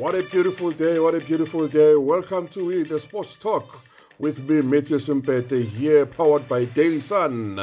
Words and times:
What 0.00 0.14
a 0.14 0.22
beautiful 0.30 0.70
day, 0.70 0.98
what 0.98 1.14
a 1.14 1.20
beautiful 1.20 1.68
day. 1.68 1.94
Welcome 1.94 2.48
to 2.48 2.70
it, 2.70 2.88
the 2.88 2.98
Sports 2.98 3.36
Talk 3.36 3.84
with 4.18 4.48
me, 4.48 4.62
Matthew 4.62 4.96
Simpete, 4.96 5.62
here 5.62 6.06
powered 6.06 6.48
by 6.48 6.64
Daily 6.64 7.00
Sun. 7.00 7.58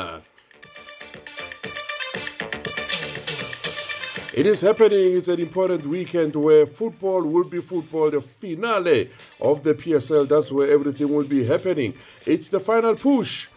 It 4.36 4.46
is 4.46 4.62
happening, 4.62 5.18
it's 5.18 5.30
an 5.30 5.40
important 5.40 5.88
weekend 5.88 6.36
where 6.36 6.68
football 6.68 7.24
will 7.24 7.44
be 7.44 7.60
football, 7.60 8.12
the 8.12 8.22
finale 8.22 9.10
of 9.42 9.64
the 9.64 9.74
PSL, 9.74 10.28
that's 10.28 10.52
where 10.52 10.70
everything 10.70 11.12
will 11.12 11.28
be 11.28 11.44
happening. 11.44 11.96
It's 12.28 12.50
the 12.50 12.60
final 12.60 12.94
push. 12.94 13.48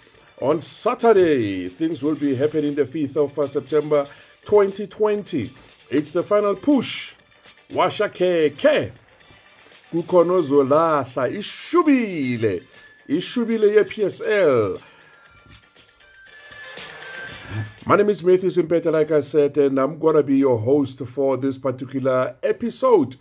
On 0.40 0.62
Saturday, 0.62 1.68
things 1.68 2.02
will 2.02 2.14
be 2.14 2.34
happening 2.34 2.74
the 2.74 2.86
5th 2.86 3.16
of 3.38 3.50
September 3.50 4.06
2020. 4.46 5.50
It's 5.90 6.12
the 6.12 6.22
final 6.22 6.54
push 6.54 7.12
kukhona 9.92 10.32
ozolahla 10.32 11.28
ishubile 11.28 12.62
ishubile 13.08 13.74
ye-psl 13.74 14.78
my 17.86 17.96
name 17.96 18.10
is 18.10 18.22
Matthew 18.22 18.50
Simpeta, 18.50 18.92
like 18.92 19.10
I 19.10 19.20
said, 19.20 19.56
and 19.56 19.76
I'm 19.78 19.98
to 20.14 20.22
be 20.22 20.38
your 20.38 20.58
host 20.58 20.98
for 21.00 21.36
this 21.36 21.58
particular 21.58 22.36
episode 22.42 23.16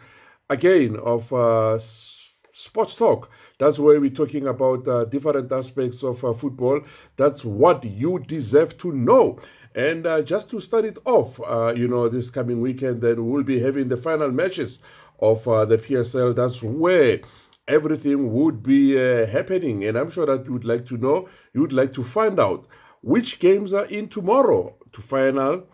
again 0.47 0.95
of 0.97 1.33
uh, 1.33 1.79
Sports 1.79 2.95
Talk. 2.95 3.31
That's 3.57 3.79
where 3.79 3.99
we're 3.99 4.11
talking 4.11 4.47
about 4.47 4.87
uh, 4.87 5.05
different 5.05 5.51
aspects 5.51 6.03
of 6.03 6.23
uh, 6.23 6.33
football. 6.33 6.81
That's 7.17 7.43
what 7.43 7.83
you 7.83 8.19
deserve 8.19 8.77
to 8.79 8.91
know. 8.91 9.39
And 9.75 10.05
uh, 10.05 10.21
just 10.21 10.49
to 10.51 10.59
start 10.59 10.85
it 10.85 10.97
off, 11.05 11.39
uh, 11.39 11.73
you 11.75 11.87
know, 11.87 12.09
this 12.09 12.29
coming 12.29 12.61
weekend, 12.61 13.01
then 13.01 13.27
we'll 13.29 13.43
be 13.43 13.59
having 13.59 13.87
the 13.87 13.97
final 13.97 14.31
matches 14.31 14.79
of 15.19 15.47
uh, 15.47 15.65
the 15.65 15.77
PSL. 15.77 16.35
That's 16.35 16.63
where 16.63 17.19
everything 17.67 18.33
would 18.33 18.63
be 18.63 18.97
uh, 18.97 19.27
happening. 19.27 19.85
And 19.85 19.97
I'm 19.97 20.09
sure 20.09 20.25
that 20.25 20.45
you 20.45 20.53
would 20.53 20.65
like 20.65 20.85
to 20.87 20.97
know, 20.97 21.29
you 21.53 21.61
would 21.61 21.73
like 21.73 21.93
to 21.93 22.03
find 22.03 22.39
out 22.39 22.65
which 23.01 23.39
games 23.39 23.73
are 23.73 23.85
in 23.85 24.09
tomorrow 24.09 24.75
to 24.91 25.01
final 25.01 25.67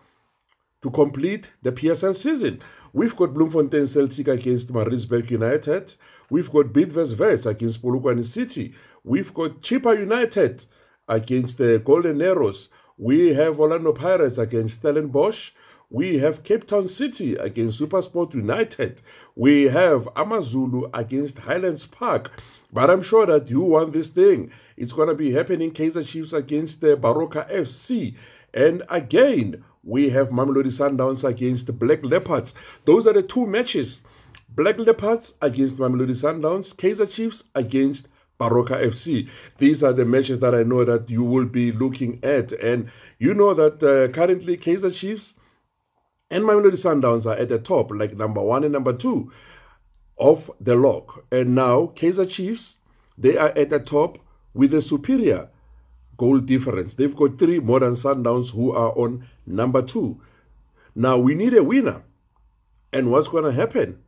to 0.84 0.92
complete 0.92 1.52
the 1.64 1.72
PSL 1.72 2.16
season. 2.16 2.62
We've 2.94 3.16
got 3.16 3.34
Bloemfontein 3.34 3.88
Celtic 3.88 4.28
against 4.28 4.72
Maritzburg 4.72 5.32
United. 5.32 5.96
We've 6.30 6.52
got 6.52 6.68
Bidvest 6.68 7.18
Wits 7.18 7.46
against 7.46 7.82
Polokwane 7.82 8.24
City. 8.24 8.74
We've 9.04 9.34
got 9.34 9.62
Chippa 9.62 9.98
United 9.98 10.66
against 11.08 11.58
the 11.58 11.80
Golden 11.84 12.22
Arrows. 12.22 12.70
We 12.98 13.34
have 13.34 13.60
Orlando 13.60 13.92
Pirates 13.92 14.38
against 14.38 14.76
Stellenbosch. 14.76 15.52
We 15.90 16.20
have 16.20 16.44
Cape 16.44 16.66
Town 16.66 16.88
City 16.88 17.36
against 17.36 17.82
Supersport 17.82 18.34
United. 18.34 19.02
We 19.36 19.64
have 19.64 20.08
Amazulu 20.16 20.90
against 20.94 21.40
Highlands 21.40 21.86
Park. 21.88 22.32
But 22.72 22.90
I'm 22.90 23.04
sure 23.04 23.26
that 23.26 23.50
you 23.50 23.60
want 23.62 23.92
this 23.92 24.12
thing. 24.12 24.50
It's 24.78 24.94
going 24.94 25.10
to 25.10 25.14
be 25.14 25.32
happening 25.32 25.72
Kaizer 25.72 26.08
Chiefs 26.08 26.32
against 26.32 26.82
uh, 26.84 26.88
the 26.88 26.98
Baroka 26.98 27.52
FC. 27.52 28.16
And 28.54 28.84
again, 28.90 29.66
we 29.84 30.10
have 30.12 30.30
Mamelodi 30.30 30.72
Sundowns 30.72 31.28
against 31.28 31.78
Black 31.78 32.02
Leopards. 32.02 32.56
Those 32.86 33.06
are 33.08 33.14
the 33.14 33.24
two 33.24 33.46
matches. 33.46 34.04
Black 34.48 34.78
Leopards 34.78 35.34
against 35.42 35.78
Mamelodi 35.78 36.16
Sundowns, 36.16 36.74
Kaizer 36.74 37.10
Chiefs 37.10 37.44
against 37.54 38.08
Baroka 38.40 38.82
FC. 38.82 39.30
These 39.58 39.84
are 39.84 39.94
the 39.94 40.06
matches 40.06 40.40
that 40.42 40.54
I 40.54 40.64
know 40.64 40.84
that 40.84 41.10
you 41.10 41.24
will 41.24 41.46
be 41.46 41.72
looking 41.72 42.20
at. 42.24 42.52
And 42.52 42.90
you 43.20 43.34
know 43.34 43.54
that 43.54 43.82
uh, 43.84 44.12
currently 44.14 44.58
Kaizer 44.58 44.94
Chiefs 44.94 45.36
and 46.30 46.44
Mamelodi 46.44 46.74
Sundowns 46.74 47.26
are 47.26 47.36
at 47.36 47.50
the 47.50 47.60
top, 47.60 47.92
like 47.92 48.16
number 48.18 48.42
one 48.42 48.64
and 48.64 48.74
number 48.74 48.94
two 48.94 49.32
of 50.18 50.52
the 50.60 50.76
log. 50.76 51.24
And 51.32 51.56
now 51.56 51.94
Kaizer 51.96 52.30
Chiefs, 52.30 52.78
they 53.18 53.38
are 53.38 53.50
at 53.50 53.70
the 53.70 53.80
top 53.80 54.18
with 54.54 54.74
a 54.74 54.82
superior 54.82 55.50
goal 56.18 56.40
difference. 56.40 56.94
They've 56.94 57.16
got 57.16 57.38
three 57.38 57.60
modern 57.60 57.94
Sundowns 57.94 58.54
who 58.54 58.72
are 58.72 58.92
on 58.98 59.28
number 59.46 59.82
two. 59.82 60.22
Now 60.94 61.18
we 61.18 61.36
need 61.36 61.54
a 61.54 61.64
winner. 61.64 62.04
And 62.92 63.12
what's 63.12 63.28
going 63.28 63.44
to 63.44 63.52
happen? 63.52 64.00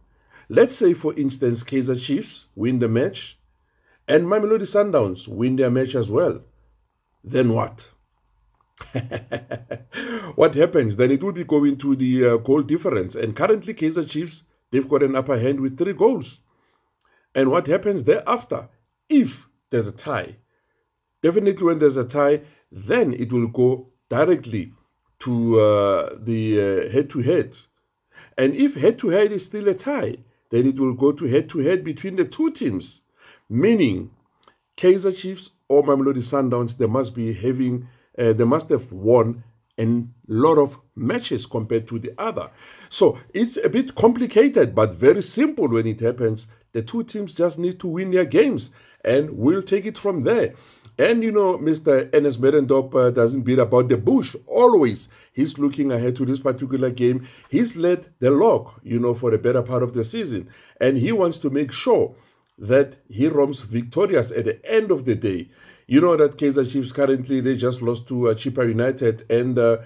Let's 0.47 0.77
say, 0.77 0.93
for 0.93 1.13
instance, 1.15 1.63
Kaizer 1.63 2.01
Chiefs 2.01 2.47
win 2.55 2.79
the 2.79 2.87
match 2.87 3.37
and 4.07 4.25
Mamelodi 4.25 4.61
Sundowns 4.61 5.27
win 5.27 5.57
their 5.57 5.69
match 5.69 5.93
as 5.95 6.09
well, 6.09 6.41
then 7.23 7.53
what? 7.53 7.91
what 10.35 10.55
happens? 10.55 10.95
Then 10.95 11.11
it 11.11 11.21
will 11.21 11.33
be 11.33 11.43
going 11.43 11.77
to 11.77 11.95
the 11.95 12.25
uh, 12.25 12.37
goal 12.37 12.61
difference. 12.61 13.15
And 13.15 13.35
currently, 13.35 13.73
Kaizer 13.73 14.07
Chiefs, 14.07 14.43
they've 14.71 14.87
got 14.87 15.03
an 15.03 15.15
upper 15.15 15.37
hand 15.37 15.59
with 15.59 15.77
three 15.77 15.93
goals. 15.93 16.39
And 17.35 17.51
what 17.51 17.67
happens 17.67 18.03
thereafter? 18.03 18.69
If 19.09 19.47
there's 19.69 19.87
a 19.87 19.91
tie, 19.91 20.37
definitely 21.21 21.65
when 21.65 21.79
there's 21.79 21.97
a 21.97 22.05
tie, 22.05 22.41
then 22.71 23.13
it 23.13 23.31
will 23.31 23.47
go 23.47 23.89
directly 24.09 24.73
to 25.19 25.59
uh, 25.59 26.09
the 26.17 26.89
head 26.91 27.09
to 27.09 27.19
head. 27.19 27.57
And 28.37 28.53
if 28.53 28.75
head 28.75 28.99
to 28.99 29.09
head 29.09 29.31
is 29.31 29.45
still 29.45 29.67
a 29.67 29.73
tie, 29.73 30.17
then 30.51 30.67
it 30.67 30.79
will 30.79 30.93
go 30.93 31.11
to 31.11 31.25
head 31.25 31.49
to 31.49 31.59
head 31.59 31.83
between 31.83 32.15
the 32.15 32.25
two 32.25 32.51
teams 32.51 33.01
meaning 33.49 34.11
Kaizer 34.75 35.15
Chiefs 35.15 35.51
or 35.67 35.83
Mamelodi 35.83 36.23
Sundowns, 36.23 36.77
they 36.77 36.85
must 36.85 37.15
be 37.15 37.33
having, 37.33 37.87
uh, 38.17 38.33
they 38.33 38.43
must 38.43 38.69
have 38.69 38.91
won 38.91 39.43
a 39.79 40.03
lot 40.27 40.57
of 40.57 40.79
matches 40.95 41.45
compared 41.45 41.87
to 41.87 41.99
the 41.99 42.13
other. 42.17 42.49
So 42.89 43.19
it's 43.33 43.57
a 43.57 43.69
bit 43.69 43.95
complicated, 43.95 44.73
but 44.73 44.93
very 44.93 45.21
simple 45.21 45.67
when 45.67 45.87
it 45.87 45.99
happens. 45.99 46.47
The 46.73 46.81
two 46.81 47.03
teams 47.03 47.35
just 47.35 47.57
need 47.59 47.79
to 47.79 47.87
win 47.87 48.11
their 48.11 48.25
games, 48.25 48.71
and 49.03 49.31
we'll 49.31 49.63
take 49.63 49.85
it 49.85 49.97
from 49.97 50.23
there. 50.23 50.53
And 50.99 51.23
you 51.23 51.31
know, 51.31 51.59
Mr. 51.59 52.09
Ernest 52.13 52.41
Middendorp 52.41 52.95
uh, 52.95 53.11
doesn't 53.11 53.43
beat 53.43 53.59
about 53.59 53.87
the 53.87 53.97
bush. 53.97 54.35
Always, 54.47 55.09
he's 55.31 55.59
looking 55.59 55.91
ahead 55.91 56.15
to 56.15 56.25
this 56.25 56.39
particular 56.39 56.89
game. 56.89 57.27
He's 57.49 57.75
led 57.77 58.11
the 58.19 58.31
log, 58.31 58.71
you 58.83 58.99
know, 58.99 59.13
for 59.13 59.29
the 59.29 59.37
better 59.37 59.61
part 59.61 59.83
of 59.83 59.93
the 59.93 60.03
season, 60.03 60.49
and 60.81 60.97
he 60.97 61.11
wants 61.11 61.37
to 61.39 61.51
make 61.51 61.71
sure 61.71 62.15
that 62.57 62.95
he 63.07 63.27
roams 63.27 63.61
victorious 63.61 64.31
at 64.31 64.45
the 64.45 64.65
end 64.71 64.91
of 64.91 65.05
the 65.05 65.15
day. 65.15 65.49
You 65.85 66.01
know 66.01 66.17
that 66.17 66.37
Kaizer 66.37 66.69
Chiefs 66.69 66.91
currently 66.91 67.39
they 67.39 67.55
just 67.55 67.81
lost 67.81 68.07
to 68.09 68.29
uh, 68.29 68.33
Chippa 68.33 68.67
United, 68.67 69.29
and 69.31 69.57
uh, 69.57 69.77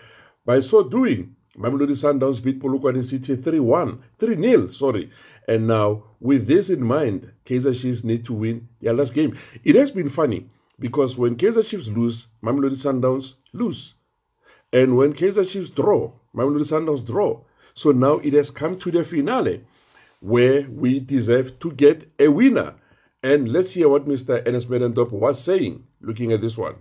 by 0.45 0.61
so 0.61 0.83
doing, 0.83 1.35
Mamelodi 1.57 1.95
Sundowns 1.95 2.41
beat 2.41 2.59
Polokwane 2.59 3.03
City 3.03 3.35
3-1, 3.35 3.99
3-0, 4.19 4.73
sorry. 4.73 5.11
And 5.47 5.67
now, 5.67 6.03
with 6.19 6.47
this 6.47 6.69
in 6.69 6.83
mind, 6.83 7.31
Kaizer 7.45 7.79
Chiefs 7.79 8.03
need 8.03 8.25
to 8.25 8.33
win 8.33 8.69
their 8.79 8.93
last 8.93 9.13
game. 9.13 9.38
It 9.63 9.75
has 9.75 9.91
been 9.91 10.09
funny 10.09 10.49
because 10.79 11.17
when 11.17 11.35
Kaizer 11.35 11.65
Chiefs 11.65 11.89
lose, 11.89 12.27
Mamelodi 12.43 12.77
Sundowns 12.77 13.35
lose. 13.53 13.95
And 14.71 14.95
when 14.97 15.13
Kaizer 15.13 15.47
Chiefs 15.47 15.69
draw, 15.69 16.13
Mamelodi 16.33 16.63
Sundowns 16.63 17.05
draw. 17.05 17.41
So 17.73 17.91
now 17.91 18.15
it 18.19 18.33
has 18.33 18.49
come 18.49 18.77
to 18.79 18.91
the 18.91 19.03
finale 19.03 19.65
where 20.21 20.67
we 20.69 20.99
deserve 20.99 21.59
to 21.59 21.71
get 21.73 22.09
a 22.17 22.29
winner. 22.29 22.75
And 23.21 23.51
let's 23.51 23.73
hear 23.73 23.89
what 23.89 24.07
Mr. 24.07 24.41
Ernest 24.47 24.69
Middendorp 24.69 25.11
was 25.11 25.43
saying, 25.43 25.83
looking 25.99 26.31
at 26.31 26.41
this 26.41 26.57
one. 26.57 26.75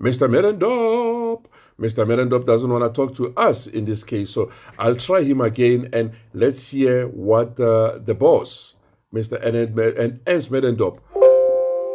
Mr. 0.00 0.28
Middendorp, 0.28 1.44
Mr. 1.78 2.04
Middendorp 2.04 2.44
doesn't 2.44 2.68
want 2.68 2.82
to 2.82 2.90
talk 2.90 3.14
to 3.16 3.32
us 3.36 3.66
in 3.66 3.84
this 3.84 4.02
case, 4.02 4.30
so 4.30 4.50
I'll 4.78 4.96
try 4.96 5.22
him 5.22 5.40
again 5.40 5.90
and 5.92 6.12
let's 6.34 6.70
hear 6.70 7.06
what 7.06 7.58
uh, 7.60 7.98
the 7.98 8.14
boss, 8.14 8.74
Mr. 9.14 9.38
Ernest 9.42 9.74
Middendorp, 10.50 10.98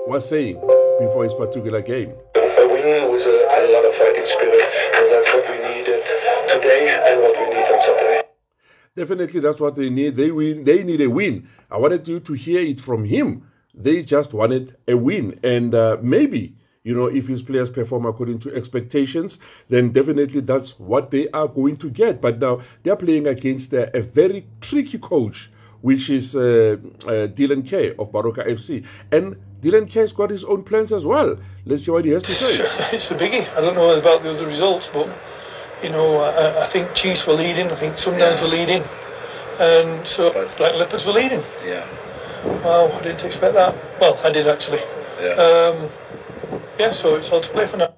was 0.07 0.29
saying 0.29 0.55
before 0.99 1.25
his 1.25 1.33
particular 1.33 1.81
game. 1.81 2.11
A 2.35 2.67
win 2.67 3.11
with 3.11 3.27
a, 3.27 3.31
a 3.31 3.61
lot 3.73 3.85
of 3.85 3.93
fighting 3.93 4.25
spirit, 4.25 4.61
and 4.95 5.11
that's 5.11 5.33
what 5.33 5.49
we 5.49 5.57
needed 5.67 6.03
today 6.47 6.87
and 7.07 7.21
what 7.21 7.35
we 7.37 7.55
need 7.55 7.67
on 7.71 7.79
Saturday. 7.79 8.26
Definitely, 8.97 9.41
that's 9.41 9.61
what 9.61 9.75
they 9.75 9.91
need. 9.91 10.15
They 10.15 10.31
win. 10.31 10.63
They 10.63 10.83
need 10.83 11.01
a 11.01 11.07
win. 11.07 11.47
I 11.69 11.77
wanted 11.77 12.07
you 12.07 12.19
to 12.19 12.33
hear 12.33 12.61
it 12.61 12.81
from 12.81 13.05
him. 13.05 13.47
They 13.71 14.01
just 14.01 14.33
wanted 14.33 14.75
a 14.87 14.97
win, 14.97 15.39
and 15.43 15.75
uh, 15.75 15.97
maybe 16.01 16.55
you 16.83 16.95
know 16.95 17.05
if 17.05 17.27
his 17.27 17.43
players 17.43 17.69
perform 17.69 18.07
according 18.07 18.39
to 18.39 18.55
expectations, 18.55 19.37
then 19.69 19.91
definitely 19.91 20.39
that's 20.41 20.79
what 20.79 21.11
they 21.11 21.29
are 21.29 21.47
going 21.47 21.77
to 21.77 21.91
get. 21.91 22.21
But 22.21 22.39
now 22.39 22.61
they 22.81 22.89
are 22.89 22.95
playing 22.95 23.27
against 23.27 23.71
a, 23.71 23.95
a 23.95 24.01
very 24.01 24.47
tricky 24.61 24.97
coach, 24.97 25.51
which 25.81 26.09
is 26.09 26.35
uh, 26.35 26.77
uh, 27.05 27.29
Dylan 27.37 27.69
Kerr 27.69 27.93
of 28.01 28.11
Baroka 28.11 28.47
FC, 28.47 28.83
and 29.11 29.35
Dylan 29.61 29.93
Kerr's 29.93 30.11
got 30.11 30.31
his 30.31 30.43
own 30.43 30.63
plans 30.63 30.91
as 30.91 31.05
well. 31.05 31.37
Let's 31.65 31.85
see 31.85 31.91
what 31.91 32.03
he 32.03 32.11
has 32.13 32.23
to 32.23 32.31
say. 32.31 32.63
it's 32.95 33.09
the 33.09 33.15
biggie. 33.15 33.45
I 33.55 33.61
don't 33.61 33.75
know 33.75 33.95
about 33.95 34.23
the 34.23 34.31
other 34.31 34.47
results, 34.47 34.89
but 34.89 35.07
you 35.83 35.89
know, 35.89 36.17
I, 36.17 36.61
I 36.61 36.65
think 36.65 36.93
Chiefs 36.93 37.27
were 37.27 37.33
leading. 37.33 37.67
I 37.67 37.75
think 37.75 37.95
Sundowns 37.95 38.37
yeah. 38.37 38.43
were 38.43 38.49
leading, 38.49 38.83
and 39.59 40.07
so 40.07 40.31
Black 40.57 40.75
Leopards 40.75 41.05
were 41.07 41.13
leading. 41.13 41.41
Yeah. 41.65 41.85
Wow, 42.63 42.91
I 42.93 43.01
didn't 43.01 43.25
expect 43.25 43.53
that. 43.55 43.75
Well, 43.99 44.19
I 44.23 44.31
did 44.31 44.47
actually. 44.47 44.79
Yeah. 45.21 45.33
Um, 45.33 45.89
yeah. 46.79 46.91
So 46.91 47.15
it's 47.15 47.31
all 47.31 47.41
to 47.41 47.53
play 47.53 47.65
for 47.65 47.77
now. 47.77 47.93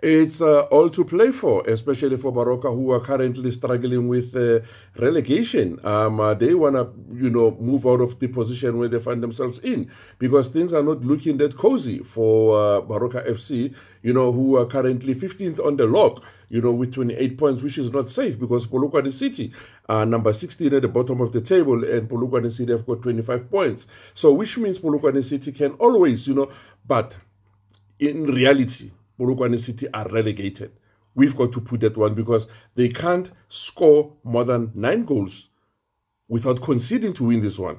it's 0.00 0.40
uh, 0.40 0.62
all 0.70 0.88
to 0.90 1.04
play 1.04 1.32
for, 1.32 1.66
especially 1.66 2.16
for 2.16 2.32
Baroka, 2.32 2.72
who 2.72 2.92
are 2.92 3.00
currently 3.00 3.50
struggling 3.50 4.06
with 4.06 4.34
uh, 4.36 4.60
relegation. 4.96 5.80
Um, 5.84 6.20
uh, 6.20 6.34
they 6.34 6.54
want 6.54 6.76
to, 6.76 6.92
you 7.14 7.30
know, 7.30 7.56
move 7.58 7.84
out 7.84 8.00
of 8.00 8.18
the 8.20 8.28
position 8.28 8.78
where 8.78 8.88
they 8.88 9.00
find 9.00 9.22
themselves 9.22 9.58
in 9.60 9.90
because 10.18 10.50
things 10.50 10.72
are 10.72 10.84
not 10.84 11.00
looking 11.04 11.36
that 11.38 11.56
cozy 11.56 11.98
for 11.98 12.56
uh, 12.56 12.80
Baroka 12.82 13.28
FC, 13.28 13.74
you 14.02 14.12
know, 14.12 14.30
who 14.30 14.56
are 14.56 14.66
currently 14.66 15.14
15th 15.14 15.64
on 15.64 15.76
the 15.76 15.86
log, 15.86 16.22
you 16.48 16.62
know, 16.62 16.72
with 16.72 16.94
28 16.94 17.36
points, 17.36 17.62
which 17.62 17.78
is 17.78 17.92
not 17.92 18.10
safe 18.10 18.38
because 18.38 18.66
Polokwane 18.66 19.12
City 19.12 19.52
are 19.88 20.06
number 20.06 20.32
16 20.32 20.72
at 20.74 20.82
the 20.82 20.88
bottom 20.88 21.20
of 21.20 21.32
the 21.32 21.40
table 21.40 21.84
and 21.84 22.08
Polokwane 22.08 22.50
City 22.50 22.72
have 22.72 22.86
got 22.86 23.02
25 23.02 23.50
points. 23.50 23.86
So, 24.14 24.32
which 24.32 24.56
means 24.58 24.78
Polokwane 24.78 25.24
City 25.24 25.52
can 25.52 25.72
always, 25.72 26.26
you 26.26 26.34
know, 26.34 26.50
but 26.86 27.14
in 27.98 28.24
reality, 28.24 28.90
Polokwane 29.18 29.58
City 29.58 29.86
are 29.92 30.08
relegated. 30.08 30.72
We've 31.14 31.36
got 31.36 31.52
to 31.52 31.60
put 31.60 31.80
that 31.80 31.96
one 31.96 32.14
because 32.14 32.46
they 32.76 32.88
can't 32.88 33.30
score 33.48 34.12
more 34.22 34.44
than 34.44 34.70
nine 34.74 35.04
goals 35.04 35.48
without 36.28 36.62
conceding 36.62 37.12
to 37.14 37.24
win 37.24 37.40
this 37.40 37.58
one. 37.58 37.78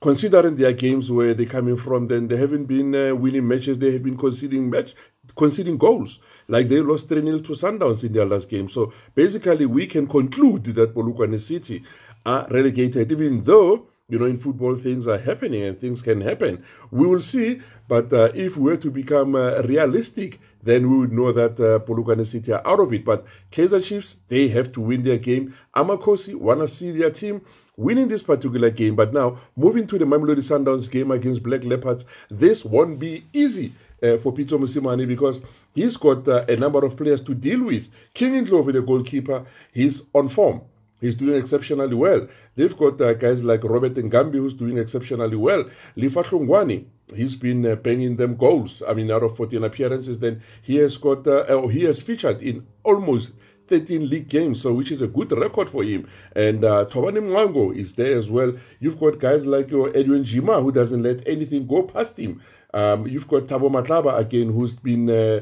Considering 0.00 0.56
their 0.56 0.72
games 0.72 1.10
where 1.10 1.32
they're 1.34 1.46
coming 1.46 1.76
from, 1.76 2.08
then 2.08 2.28
they 2.28 2.36
haven't 2.36 2.66
been 2.66 2.94
uh, 2.94 3.14
winning 3.14 3.46
matches, 3.46 3.78
they 3.78 3.92
have 3.92 4.02
been 4.02 4.16
conceding 4.16 4.68
match, 4.68 4.94
conceding 5.34 5.78
goals. 5.78 6.18
Like 6.48 6.68
they 6.68 6.80
lost 6.80 7.08
3 7.08 7.22
0 7.22 7.38
to 7.40 7.52
Sundowns 7.52 8.04
in 8.04 8.12
their 8.12 8.24
last 8.24 8.48
game. 8.48 8.68
So 8.68 8.92
basically, 9.14 9.66
we 9.66 9.86
can 9.86 10.06
conclude 10.06 10.64
that 10.64 10.94
Polokwane 10.94 11.40
City 11.40 11.82
are 12.24 12.46
relegated, 12.50 13.10
even 13.10 13.42
though 13.42 13.88
you 14.08 14.20
know, 14.20 14.26
in 14.26 14.38
football, 14.38 14.76
things 14.76 15.08
are 15.08 15.18
happening 15.18 15.64
and 15.64 15.78
things 15.78 16.00
can 16.00 16.20
happen. 16.20 16.64
We 16.90 17.06
will 17.06 17.20
see. 17.20 17.60
But 17.88 18.12
uh, 18.12 18.30
if 18.34 18.56
we 18.56 18.70
were 18.70 18.76
to 18.76 18.90
become 18.90 19.34
uh, 19.34 19.62
realistic, 19.62 20.40
then 20.62 20.90
we 20.90 20.98
would 20.98 21.12
know 21.12 21.32
that 21.32 21.52
uh, 21.52 21.78
Polokwane 21.80 22.26
City 22.26 22.52
are 22.52 22.66
out 22.66 22.80
of 22.80 22.92
it. 22.92 23.04
But 23.04 23.24
Kaizer 23.50 23.82
Chiefs, 23.82 24.18
they 24.28 24.48
have 24.48 24.72
to 24.72 24.80
win 24.80 25.02
their 25.02 25.18
game. 25.18 25.54
Amakhosi 25.74 26.34
want 26.34 26.60
to 26.60 26.68
see 26.68 26.92
their 26.92 27.10
team 27.10 27.42
winning 27.76 28.08
this 28.08 28.22
particular 28.22 28.70
game. 28.70 28.96
But 28.96 29.12
now, 29.12 29.38
moving 29.56 29.86
to 29.88 29.98
the 29.98 30.04
Mamelodi 30.04 30.38
Sundowns 30.38 30.90
game 30.90 31.10
against 31.10 31.42
Black 31.42 31.64
Leopards, 31.64 32.04
this 32.30 32.64
won't 32.64 32.98
be 32.98 33.26
easy. 33.32 33.72
Uh, 34.02 34.18
for 34.18 34.30
Pitso 34.34 34.58
Mosimane 34.58 35.08
because 35.08 35.40
he's 35.74 35.96
got 35.96 36.28
uh, 36.28 36.44
a 36.48 36.56
number 36.56 36.84
of 36.84 36.94
players 36.98 37.22
to 37.22 37.34
deal 37.34 37.64
with. 37.64 37.86
King 38.12 38.44
Ndlovu, 38.44 38.70
the 38.74 38.82
goalkeeper, 38.82 39.46
he's 39.72 40.02
on 40.12 40.28
form. 40.28 40.60
He's 41.00 41.14
doing 41.14 41.38
exceptionally 41.38 41.94
well. 41.94 42.26
They've 42.54 42.76
got 42.76 43.00
uh, 43.00 43.14
guys 43.14 43.44
like 43.44 43.64
Robert 43.64 43.94
Ngambi, 43.94 44.34
who's 44.34 44.54
doing 44.54 44.78
exceptionally 44.78 45.36
well. 45.36 45.64
Lifa 45.96 46.24
Hlongwane, 46.24 46.86
he's 47.14 47.36
been 47.36 47.66
uh, 47.66 47.76
banging 47.76 48.16
them 48.16 48.36
goals. 48.36 48.82
I 48.86 48.94
mean, 48.94 49.10
out 49.10 49.22
of 49.22 49.36
14 49.36 49.62
appearances, 49.64 50.18
then 50.18 50.42
he 50.62 50.76
has 50.76 50.96
got, 50.96 51.26
uh, 51.26 51.44
oh, 51.48 51.68
he 51.68 51.84
has 51.84 52.00
featured 52.00 52.42
in 52.42 52.66
almost 52.82 53.32
13 53.68 54.08
league 54.08 54.28
games, 54.28 54.62
so 54.62 54.72
which 54.72 54.90
is 54.90 55.02
a 55.02 55.06
good 55.06 55.32
record 55.32 55.68
for 55.68 55.82
him. 55.82 56.08
And 56.34 56.64
uh, 56.64 56.86
Tobani 56.86 57.20
Mwango 57.20 57.76
is 57.76 57.94
there 57.94 58.16
as 58.16 58.30
well. 58.30 58.54
You've 58.80 58.98
got 58.98 59.18
guys 59.18 59.46
like 59.46 59.70
your 59.70 59.88
Edwin 59.96 60.24
Gyimah, 60.24 60.62
who 60.62 60.72
doesn't 60.72 61.02
let 61.02 61.26
anything 61.26 61.66
go 61.66 61.82
past 61.82 62.18
him. 62.18 62.42
Um, 62.74 63.06
you've 63.06 63.28
got 63.28 63.44
Thabo 63.44 63.70
Matlaba 63.70 64.18
again, 64.18 64.52
who's 64.52 64.74
been, 64.74 65.08
uh, 65.08 65.40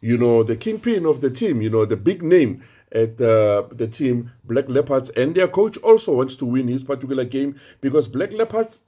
you 0.00 0.16
know, 0.16 0.42
the 0.42 0.56
kingpin 0.56 1.06
of 1.06 1.20
the 1.20 1.30
team, 1.30 1.62
you 1.62 1.70
know, 1.70 1.84
the 1.84 1.96
big 1.96 2.22
name 2.22 2.62
at 2.92 3.20
uh, 3.20 3.64
the 3.72 3.88
team 3.88 4.32
Black 4.44 4.68
Leopards, 4.68 5.10
and 5.10 5.34
their 5.34 5.48
coach 5.48 5.76
also 5.78 6.14
wants 6.14 6.36
to 6.36 6.46
win 6.46 6.68
his 6.68 6.84
particular 6.84 7.24
game 7.24 7.58
because 7.80 8.08
Black 8.08 8.32
Leopards 8.32 8.82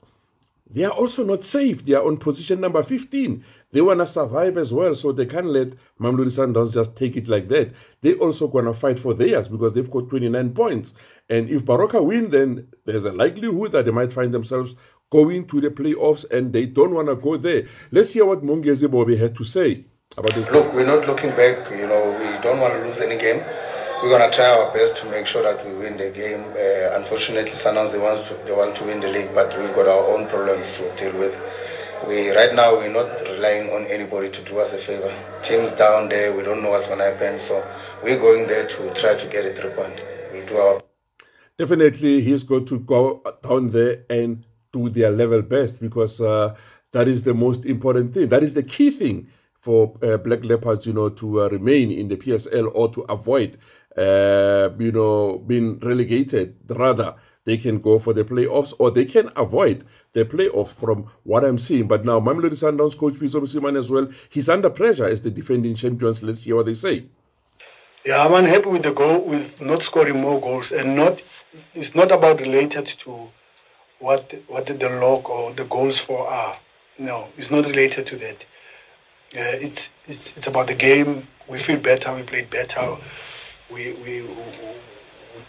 they 0.70 0.84
are 0.84 0.92
also 0.92 1.24
not 1.24 1.44
safe. 1.44 1.84
They 1.84 1.94
are 1.94 2.06
on 2.06 2.18
position 2.18 2.60
number 2.60 2.82
15. 2.82 3.44
They 3.70 3.80
want 3.80 4.00
to 4.00 4.06
survive 4.06 4.56
as 4.56 4.72
well, 4.72 4.94
so 4.94 5.12
they 5.12 5.26
can't 5.26 5.46
let 5.46 5.68
Mamelodi 6.00 6.30
Sundowns 6.30 6.72
just 6.72 6.96
take 6.96 7.16
it 7.16 7.28
like 7.28 7.48
that. 7.48 7.72
They 8.00 8.14
also 8.14 8.48
going 8.48 8.66
to 8.66 8.74
fight 8.74 8.98
for 8.98 9.14
theirs 9.14 9.48
because 9.48 9.72
they've 9.72 9.90
got 9.90 10.08
29 10.08 10.54
points. 10.54 10.94
And 11.28 11.48
if 11.50 11.64
Baroka 11.64 12.02
win, 12.04 12.30
then 12.30 12.68
there's 12.84 13.04
a 13.04 13.12
likelihood 13.12 13.72
that 13.72 13.84
they 13.84 13.90
might 13.90 14.12
find 14.12 14.32
themselves 14.32 14.74
going 15.10 15.46
to 15.46 15.60
the 15.60 15.70
playoffs 15.70 16.30
and 16.30 16.52
they 16.52 16.66
don't 16.66 16.94
want 16.94 17.08
to 17.08 17.16
go 17.16 17.36
there. 17.36 17.66
Let's 17.90 18.12
hear 18.12 18.26
what 18.26 18.42
Mongezi 18.42 18.88
Bobe 18.88 19.18
had 19.18 19.34
to 19.36 19.44
say 19.44 19.84
about 20.16 20.34
this. 20.34 20.50
Look, 20.50 20.72
we're 20.74 20.86
not 20.86 21.06
looking 21.06 21.30
back. 21.30 21.70
You 21.70 21.86
know, 21.86 22.10
we 22.18 22.42
don't 22.42 22.60
want 22.60 22.74
to 22.74 22.84
lose 22.84 23.00
any 23.00 23.18
game 23.18 23.42
we're 24.02 24.10
gonna 24.10 24.30
try 24.30 24.46
our 24.46 24.72
best 24.72 24.96
to 24.98 25.10
make 25.10 25.26
sure 25.26 25.42
that 25.42 25.66
we 25.66 25.74
win 25.74 25.96
the 25.96 26.10
game. 26.10 26.40
Uh, 26.52 26.96
unfortunately, 26.96 27.50
Sundowns 27.50 27.92
they 27.92 27.98
want 27.98 28.20
they 28.46 28.52
want 28.52 28.76
to 28.76 28.84
win 28.84 29.00
the 29.00 29.08
league, 29.08 29.34
but 29.34 29.56
we've 29.58 29.74
got 29.74 29.88
our 29.88 30.06
own 30.14 30.28
problems 30.28 30.76
to 30.76 30.94
deal 30.96 31.18
with. 31.18 31.34
We 32.06 32.30
right 32.30 32.54
now 32.54 32.76
we're 32.76 32.92
not 32.92 33.20
relying 33.22 33.70
on 33.70 33.86
anybody 33.86 34.30
to 34.30 34.44
do 34.44 34.58
us 34.58 34.74
a 34.74 34.78
favor. 34.78 35.12
Teams 35.42 35.72
down 35.72 36.08
there, 36.08 36.36
we 36.36 36.44
don't 36.44 36.62
know 36.62 36.70
what's 36.70 36.88
gonna 36.88 37.04
happen, 37.04 37.40
so 37.40 37.64
we're 38.04 38.20
going 38.20 38.46
there 38.46 38.68
to 38.68 38.94
try 38.94 39.16
to 39.16 39.26
get 39.28 39.44
a 39.44 39.52
three 39.52 39.70
point. 39.70 40.00
We'll 40.32 40.46
do 40.46 40.56
our. 40.56 40.82
Definitely, 41.58 42.20
he's 42.20 42.44
going 42.44 42.66
to 42.66 42.78
go 42.78 43.20
down 43.42 43.70
there 43.70 44.04
and 44.08 44.44
do 44.72 44.88
their 44.90 45.10
level 45.10 45.42
best 45.42 45.80
because 45.80 46.20
uh, 46.20 46.54
that 46.92 47.08
is 47.08 47.24
the 47.24 47.34
most 47.34 47.64
important 47.64 48.14
thing. 48.14 48.28
That 48.28 48.44
is 48.44 48.54
the 48.54 48.62
key 48.62 48.90
thing 48.90 49.28
for 49.68 49.98
uh, 50.02 50.16
Black 50.16 50.42
Leopards, 50.44 50.86
you 50.86 50.94
know, 50.94 51.10
to 51.10 51.42
uh, 51.42 51.48
remain 51.50 51.92
in 51.92 52.08
the 52.08 52.16
PSL 52.16 52.70
or 52.74 52.90
to 52.90 53.02
avoid 53.02 53.58
uh, 53.98 54.70
you 54.78 54.92
know, 54.92 55.38
being 55.46 55.78
relegated. 55.80 56.56
Rather, 56.68 57.16
they 57.44 57.58
can 57.58 57.78
go 57.78 57.98
for 57.98 58.14
the 58.14 58.24
playoffs 58.24 58.72
or 58.78 58.90
they 58.90 59.04
can 59.04 59.30
avoid 59.36 59.84
the 60.14 60.24
playoffs 60.24 60.70
from 60.70 61.10
what 61.24 61.44
I'm 61.44 61.58
seeing. 61.58 61.86
But 61.86 62.06
now, 62.06 62.18
Mamelodi 62.18 62.56
Sundowns 62.56 62.96
coach 62.96 63.14
Pitso 63.14 63.42
Mosimane 63.42 63.78
as 63.78 63.90
well, 63.90 64.08
he's 64.30 64.48
under 64.48 64.70
pressure 64.70 65.04
as 65.04 65.20
the 65.20 65.30
defending 65.30 65.74
champions. 65.74 66.22
Let's 66.22 66.44
hear 66.44 66.56
what 66.56 66.64
they 66.64 66.74
say. 66.74 67.04
Yeah, 68.06 68.24
I'm 68.24 68.32
unhappy 68.32 68.70
with 68.70 68.84
the 68.84 68.94
goal, 68.94 69.26
with 69.26 69.60
not 69.60 69.82
scoring 69.82 70.18
more 70.18 70.40
goals, 70.40 70.72
and 70.72 70.96
not. 70.96 71.22
It's 71.74 71.94
not 71.94 72.10
about 72.10 72.40
related 72.40 72.86
to 72.86 73.28
what 73.98 74.34
what 74.46 74.64
the 74.64 74.98
log 74.98 75.28
or 75.28 75.52
the 75.52 75.64
goals 75.64 75.98
for 75.98 76.26
are. 76.26 76.56
No, 76.98 77.28
it's 77.36 77.50
not 77.50 77.66
related 77.66 78.06
to 78.06 78.16
that. 78.16 78.46
Uh, 79.36 79.66
it's 79.66 79.90
it's 80.06 80.36
it's 80.36 80.46
about 80.46 80.66
the 80.69 80.75
game. 80.75 81.26
We 81.48 81.58
feel 81.58 81.78
better. 81.78 82.14
We 82.14 82.22
played 82.22 82.50
better 82.50 82.96
we 83.70 83.92
we 84.04 84.22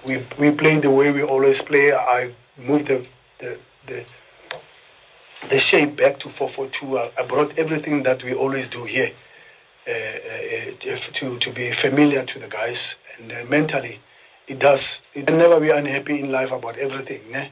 we 0.06 0.18
we 0.38 0.52
play 0.52 0.78
the 0.78 0.92
way 0.92 1.12
we 1.12 1.24
always 1.24 1.62
play. 1.62 1.94
I 1.94 2.32
moved 2.58 2.88
the 2.88 3.06
the 3.40 3.58
the, 3.86 4.06
the 5.50 5.60
shape 5.60 5.96
back 5.96 6.20
to 6.20 6.30
442. 6.30 6.98
I, 6.98 7.12
I 7.20 7.26
brought 7.26 7.58
everything 7.58 8.04
that 8.04 8.24
we 8.24 8.34
always 8.34 8.68
do 8.68 8.84
here 8.84 9.10
uh, 9.88 9.92
uh, 9.92 10.96
to 11.14 11.38
to 11.40 11.52
be 11.52 11.72
familiar 11.72 12.24
to 12.24 12.40
the 12.40 12.48
guys 12.48 12.98
and 13.20 13.32
uh, 13.32 13.36
mentally. 13.50 14.00
It 14.48 14.60
does. 14.60 15.02
It 15.14 15.28
can 15.28 15.38
never 15.38 15.60
be 15.60 15.70
unhappy 15.70 16.20
in 16.20 16.32
life 16.32 16.52
about 16.52 16.78
everything. 16.78 17.22
Ne? 17.32 17.50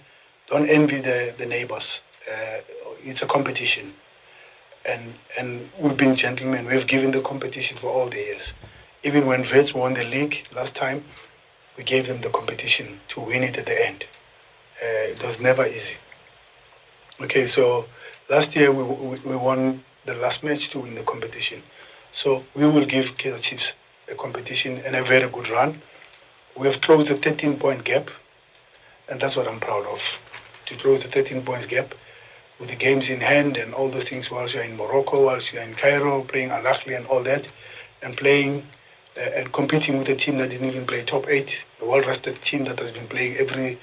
Don't 0.48 0.68
envy 0.68 0.98
the, 0.98 1.36
the 1.38 1.46
neighbors. 1.46 2.02
Uh, 2.28 2.58
it's 3.04 3.22
a 3.22 3.28
competition. 3.28 3.94
And, 4.88 5.14
and 5.40 5.70
we've 5.80 5.98
been 5.98 6.16
gentlemen. 6.16 6.66
We've 6.66 6.88
given 6.88 7.12
the 7.12 7.22
competition 7.22 7.78
for 7.78 7.90
all 7.90 8.08
the 8.08 8.18
years. 8.18 8.54
Even 9.04 9.26
when 9.26 9.42
Wits 9.42 9.74
won 9.74 9.94
the 9.94 10.06
league 10.06 10.46
last 10.56 10.76
time, 10.76 11.04
we 11.78 11.84
gave 11.84 12.08
them 12.08 12.22
the 12.22 12.30
competition 12.30 13.00
to 13.10 13.20
win 13.20 13.44
it 13.44 13.58
at 13.58 13.66
the 13.66 13.88
end. 13.88 14.06
Uh, 14.82 15.12
it 15.14 15.22
was 15.24 15.40
never 15.40 15.66
easy. 15.66 15.98
Okay, 17.22 17.46
so 17.46 17.86
last 18.30 18.56
year 18.56 18.72
we, 18.72 18.84
we, 18.84 19.20
we, 19.20 19.36
won 19.36 19.84
the 20.06 20.14
last 20.16 20.44
match 20.44 20.70
to 20.70 20.80
win 20.80 20.96
the 20.96 21.04
competition. 21.04 21.62
So 22.14 22.44
we 22.56 22.68
will 22.68 22.86
give 22.86 23.18
Kaizer 23.18 23.42
Chiefs 23.42 23.76
a 24.12 24.16
competition 24.16 24.78
and 24.86 24.96
a 24.96 25.04
very 25.04 25.30
good 25.30 25.50
run. 25.50 25.82
We 26.56 26.68
have 26.68 26.80
closed 26.82 27.12
a 27.12 27.16
13 27.16 27.58
point 27.58 27.84
gap, 27.84 28.10
and 29.10 29.20
that's 29.20 29.36
what 29.36 29.48
I'm 29.48 29.60
proud 29.60 29.86
of. 29.88 30.22
To 30.68 30.76
close 30.76 31.04
the 31.04 31.10
13 31.10 31.42
points 31.44 31.68
gap 31.68 31.94
with 32.60 32.70
the 32.70 32.76
games 32.76 33.10
in 33.10 33.20
hand 33.20 33.58
and 33.58 33.74
all 33.74 33.90
those 33.90 34.10
things 34.10 34.32
whilst 34.32 34.56
you're 34.56 34.64
in 34.64 34.78
Morocco, 34.78 35.26
whilst 35.26 35.54
you're 35.54 35.64
in 35.64 35.74
Cairo, 35.74 36.22
playing 36.24 36.50
Al 36.50 36.64
Ahly 36.64 36.98
and 36.98 37.06
all 37.08 37.24
that, 37.24 37.48
and 38.02 38.18
playing 38.18 38.64
uh, 39.18 39.30
and 39.36 39.52
competing 39.52 39.98
with 39.98 40.10
a 40.10 40.16
team 40.16 40.38
that 40.38 40.50
didn't 40.50 40.68
even 40.68 40.86
play 40.86 41.04
top 41.04 41.28
eight, 41.28 41.66
a 41.82 41.88
well-rested 41.88 42.42
team 42.42 42.66
that 42.66 42.80
has 42.80 42.92
been 42.92 43.08
playing 43.08 43.36
every 43.38 43.78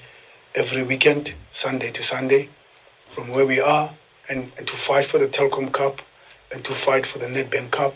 every 0.55 0.83
weekend, 0.83 1.33
Sunday 1.51 1.91
to 1.91 2.01
Sunday, 2.03 2.47
from 3.09 3.29
where 3.31 3.45
we 3.45 3.59
are, 3.59 3.89
and, 4.29 4.49
and 4.57 4.65
to 4.67 4.73
fight 4.73 5.05
for 5.05 5.17
the 5.17 5.27
Telkom 5.27 5.71
Cup, 5.71 6.01
and 6.53 6.63
to 6.63 6.71
fight 6.71 7.05
for 7.05 7.19
the 7.19 7.25
Nedbank 7.25 7.71
Cup, 7.71 7.95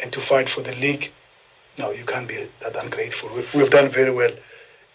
and 0.00 0.12
to 0.12 0.20
fight 0.20 0.48
for 0.48 0.62
the 0.62 0.74
league. 0.76 1.12
No, 1.78 1.90
you 1.92 2.04
can't 2.04 2.28
be 2.28 2.46
that 2.60 2.76
ungrateful. 2.76 3.30
We, 3.54 3.60
have 3.60 3.70
done 3.70 3.88
very 3.88 4.10
well, 4.10 4.32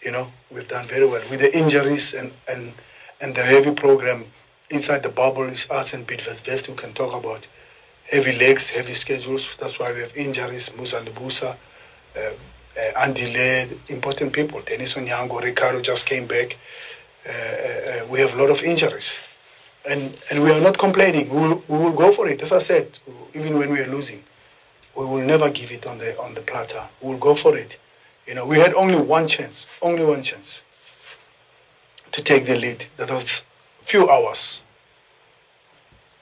you 0.02 0.12
know. 0.12 0.30
We've 0.50 0.68
done 0.68 0.86
very 0.86 1.06
well 1.06 1.22
with 1.30 1.40
the 1.40 1.56
injuries 1.56 2.14
and 2.14 2.32
and 2.48 2.72
and 3.20 3.34
the 3.34 3.42
heavy 3.42 3.74
program 3.74 4.24
inside 4.70 5.02
the 5.02 5.08
bubble 5.08 5.44
is 5.44 5.70
us 5.70 5.94
and 5.94 6.06
Bidvest 6.06 6.66
who 6.66 6.74
can 6.74 6.92
talk 6.92 7.14
about 7.14 7.46
heavy 8.10 8.32
legs, 8.38 8.70
heavy 8.70 8.92
schedules. 8.92 9.56
That's 9.56 9.78
why 9.80 9.92
we 9.92 10.00
have 10.00 10.16
injuries. 10.16 10.70
Mosa 10.70 11.00
Lebusa, 11.04 11.56
uh, 12.16 12.30
uh, 12.78 13.92
important 13.92 14.32
people. 14.32 14.60
Dennis 14.62 14.94
Onyango, 14.94 15.42
Ricardo 15.42 15.80
just 15.80 16.06
came 16.06 16.26
back. 16.26 16.56
Uh, 17.28 18.06
we 18.10 18.20
have 18.20 18.34
a 18.34 18.38
lot 18.38 18.50
of 18.50 18.62
injuries. 18.62 19.24
And, 19.88 20.16
and 20.30 20.42
we 20.42 20.50
are 20.50 20.60
not 20.60 20.76
complaining. 20.76 21.28
We 21.30 21.40
will, 21.48 21.62
we 21.68 21.78
will 21.78 21.92
go 21.92 22.10
for 22.10 22.28
it. 22.28 22.42
As 22.42 22.52
I 22.52 22.58
said, 22.58 22.98
even 23.34 23.58
when 23.58 23.70
we 23.70 23.80
are 23.80 23.86
losing, 23.86 24.22
we 24.96 25.04
will 25.06 25.24
never 25.24 25.48
give 25.50 25.70
it 25.70 25.86
on 25.86 25.98
the 25.98 26.18
on 26.18 26.34
the 26.34 26.40
platter. 26.40 26.82
We'll 27.00 27.18
go 27.18 27.34
for 27.34 27.56
it. 27.56 27.78
You 28.26 28.34
know, 28.34 28.44
we 28.44 28.58
had 28.58 28.74
only 28.74 28.96
one 28.96 29.28
chance, 29.28 29.66
only 29.80 30.04
one 30.04 30.22
chance 30.22 30.62
to 32.12 32.22
take 32.22 32.44
the 32.44 32.56
lead. 32.56 32.84
That 32.96 33.10
was 33.10 33.44
few 33.88 34.06
hours 34.10 34.62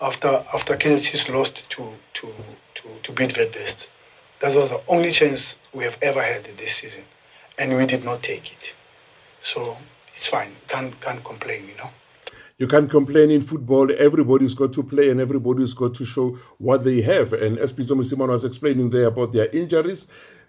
after 0.00 0.28
after 0.54 0.76
Chiefs 0.76 1.28
lost 1.28 1.68
to 1.70 1.82
to 2.14 2.28
to 2.74 2.88
to 3.02 3.12
Bidvest. 3.12 3.88
That 4.40 4.54
was 4.54 4.70
the 4.70 4.80
only 4.86 5.10
chance 5.10 5.56
we 5.74 5.82
have 5.82 5.98
ever 6.00 6.22
had 6.22 6.44
this 6.44 6.76
season, 6.76 7.04
and 7.58 7.76
we 7.76 7.84
did 7.86 8.04
not 8.04 8.22
take 8.22 8.52
it. 8.52 8.74
So 9.40 9.76
it's 10.08 10.28
fine. 10.28 10.52
Can't 10.68 10.98
can't 11.00 11.24
complain, 11.24 11.62
you 11.66 11.76
know. 11.76 11.90
You 12.58 12.68
can't 12.68 12.88
complain 12.88 13.30
in 13.32 13.42
football. 13.42 13.90
Everybody's 13.98 14.54
got 14.54 14.72
to 14.74 14.82
play 14.84 15.10
and 15.10 15.20
everybody's 15.20 15.74
got 15.74 15.94
to 15.96 16.04
show 16.06 16.38
what 16.58 16.84
they 16.84 17.02
have. 17.02 17.32
And 17.32 17.58
as 17.58 17.72
Pitso 17.72 17.94
Mosimane 17.96 18.28
was 18.28 18.44
explaining 18.44 18.90
there 18.90 19.06
about 19.06 19.32
their 19.32 19.48
injuries, 19.48 20.06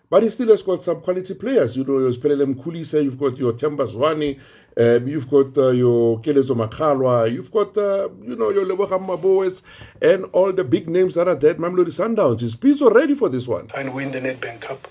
but 0.09 0.23
he 0.23 0.29
still 0.29 0.47
has 0.49 0.63
got 0.63 0.81
some 0.83 1.01
quality 1.01 1.33
players. 1.33 1.75
You 1.75 1.83
know, 1.83 1.99
your 1.99 2.13
Sphelele 2.13 2.53
Mkhulise, 2.53 3.03
you've 3.03 3.19
got 3.19 3.37
your 3.37 3.53
Themba 3.53 3.87
Zwane, 3.87 4.39
um, 4.77 5.07
you've 5.07 5.29
got 5.29 5.57
uh, 5.57 5.69
your 5.71 6.19
Keletso 6.21 6.55
Makgalwa, 6.55 7.31
you've 7.31 7.51
got, 7.51 7.75
uh, 7.77 8.07
you 8.23 8.35
know, 8.35 8.49
your 8.49 8.65
Lebohang 8.65 9.05
Maboes, 9.05 9.63
and 10.01 10.25
all 10.31 10.53
the 10.53 10.63
big 10.63 10.89
names 10.89 11.15
that 11.15 11.27
are 11.27 11.35
there. 11.35 11.55
Mamelodi 11.55 11.87
Sundowns. 11.87 12.41
Is 12.41 12.55
Pitso 12.55 12.93
ready 12.93 13.15
for 13.15 13.27
this 13.27 13.47
one? 13.47 13.69
And 13.75 13.93
win 13.93 14.11
the 14.11 14.19
Nedbank 14.19 14.61
Cup. 14.61 14.87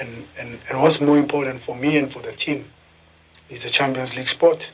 And, 0.00 0.24
and, 0.38 0.60
and 0.70 0.82
what's 0.82 1.00
more 1.00 1.18
important 1.18 1.60
for 1.60 1.76
me 1.76 1.98
and 1.98 2.10
for 2.10 2.22
the 2.22 2.30
team 2.32 2.64
is 3.48 3.64
the 3.64 3.70
Champions 3.70 4.16
League 4.16 4.28
spot. 4.28 4.70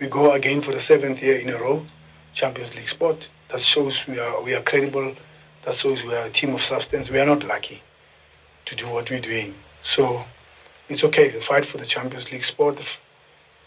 We 0.00 0.08
go 0.08 0.32
again 0.32 0.60
for 0.60 0.72
the 0.72 0.80
seventh 0.80 1.22
year 1.22 1.38
in 1.38 1.48
a 1.48 1.58
row, 1.58 1.82
Champions 2.34 2.74
League 2.74 2.88
spot. 2.88 3.28
That 3.48 3.62
shows 3.62 4.06
we 4.06 4.18
are, 4.18 4.42
we 4.42 4.54
are 4.54 4.60
credible. 4.60 5.14
That 5.64 5.74
shows 5.74 6.04
we 6.04 6.14
are 6.14 6.26
a 6.26 6.30
team 6.30 6.54
of 6.54 6.60
substance. 6.60 7.08
We 7.08 7.20
are 7.20 7.26
not 7.26 7.44
lucky 7.44 7.80
to 8.66 8.76
do 8.76 8.86
what 8.88 9.10
we're 9.10 9.20
doing. 9.20 9.54
So 9.82 10.24
it's 10.88 11.04
okay 11.04 11.30
to 11.30 11.40
fight 11.40 11.64
for 11.64 11.78
the 11.78 11.86
Champions 11.86 12.32
League 12.32 12.44
spot. 12.44 12.98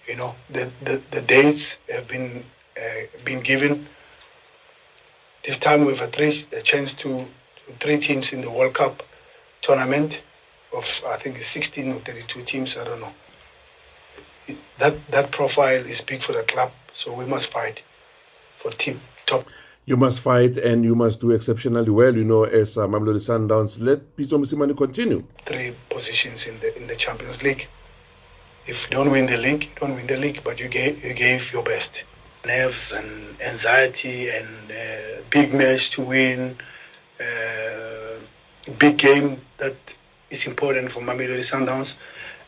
You 0.08 0.16
know, 0.16 0.36
the, 0.50 0.72
the, 0.82 1.02
the 1.12 1.22
dates 1.22 1.78
have 1.92 2.08
been 2.08 2.44
uh, 2.78 3.22
been 3.24 3.42
given. 3.42 3.88
This 5.44 5.58
time 5.58 5.86
we've 5.86 6.00
had 6.00 6.18
a 6.20 6.62
chance 6.62 6.94
to 6.96 7.26
three 7.80 7.98
teams 7.98 8.34
in 8.34 8.42
the 8.42 8.52
World 8.52 8.74
Cup 8.74 9.04
tournament 9.62 10.22
of 10.76 11.04
I 11.08 11.16
think 11.18 11.38
16 11.38 11.90
or 11.92 12.00
32 12.00 12.42
teams. 12.42 12.78
I 12.78 12.84
don't 12.84 13.00
know. 13.00 13.14
It, 14.48 14.58
that 14.78 15.08
that 15.08 15.32
profile 15.32 15.86
is 15.86 16.02
big 16.02 16.22
for 16.22 16.34
the 16.34 16.44
club, 16.44 16.72
so 16.94 17.14
we 17.14 17.26
must 17.26 17.48
fight 17.48 17.82
for 18.58 18.72
team 18.72 19.00
top 19.26 19.46
you 19.86 19.98
must 19.98 20.20
fight 20.20 20.58
and 20.58 20.84
you 20.84 20.96
must 20.96 21.22
do 21.22 21.32
exceptionally 21.32 21.90
well, 21.92 22.16
you 22.16 22.24
know, 22.24 22.44
as 22.44 22.78
uh, 22.78 22.88
Mamelodi 22.88 23.22
Sundowns. 23.22 23.80
Let 23.80 24.16
Pitso 24.16 24.40
Mosimane 24.40 24.76
continue. 24.76 25.24
Three 25.44 25.74
positions 25.90 26.48
in 26.48 26.60
the 26.60 26.76
in 26.78 26.88
the 26.88 26.96
Champions 26.96 27.44
League. 27.44 27.68
If 28.68 28.90
you 28.90 28.98
don't 28.98 29.12
win 29.12 29.28
the 29.28 29.38
league, 29.38 29.66
you 29.66 29.70
don't 29.80 29.96
win 29.96 30.08
the 30.08 30.18
league, 30.18 30.42
but 30.44 30.60
you 30.60 30.68
gave 30.68 31.04
you 31.04 31.14
gave 31.14 31.54
your 31.54 31.64
best. 31.64 32.04
Nerves 32.48 32.92
and 32.92 33.42
anxiety 33.42 34.30
and 34.30 34.48
uh, 34.72 35.22
big 35.32 35.52
match 35.54 35.90
to 35.92 36.04
win, 36.04 36.56
uh, 37.20 38.20
big 38.78 38.98
game 38.98 39.42
that 39.58 39.96
is 40.30 40.46
important 40.46 40.92
for 40.92 41.02
Mamelodi 41.02 41.42
Sundowns. 41.42 41.96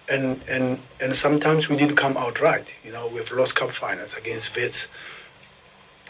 And, 0.10 0.40
and, 0.48 0.80
and 1.02 1.16
sometimes 1.16 1.68
we 1.68 1.76
didn't 1.76 1.98
come 1.98 2.16
out 2.16 2.40
right. 2.40 2.74
You 2.86 2.94
know, 2.94 3.08
we've 3.08 3.30
lost 3.32 3.56
cup 3.56 3.72
finals 3.72 4.14
against 4.14 4.56
Wits 4.56 4.88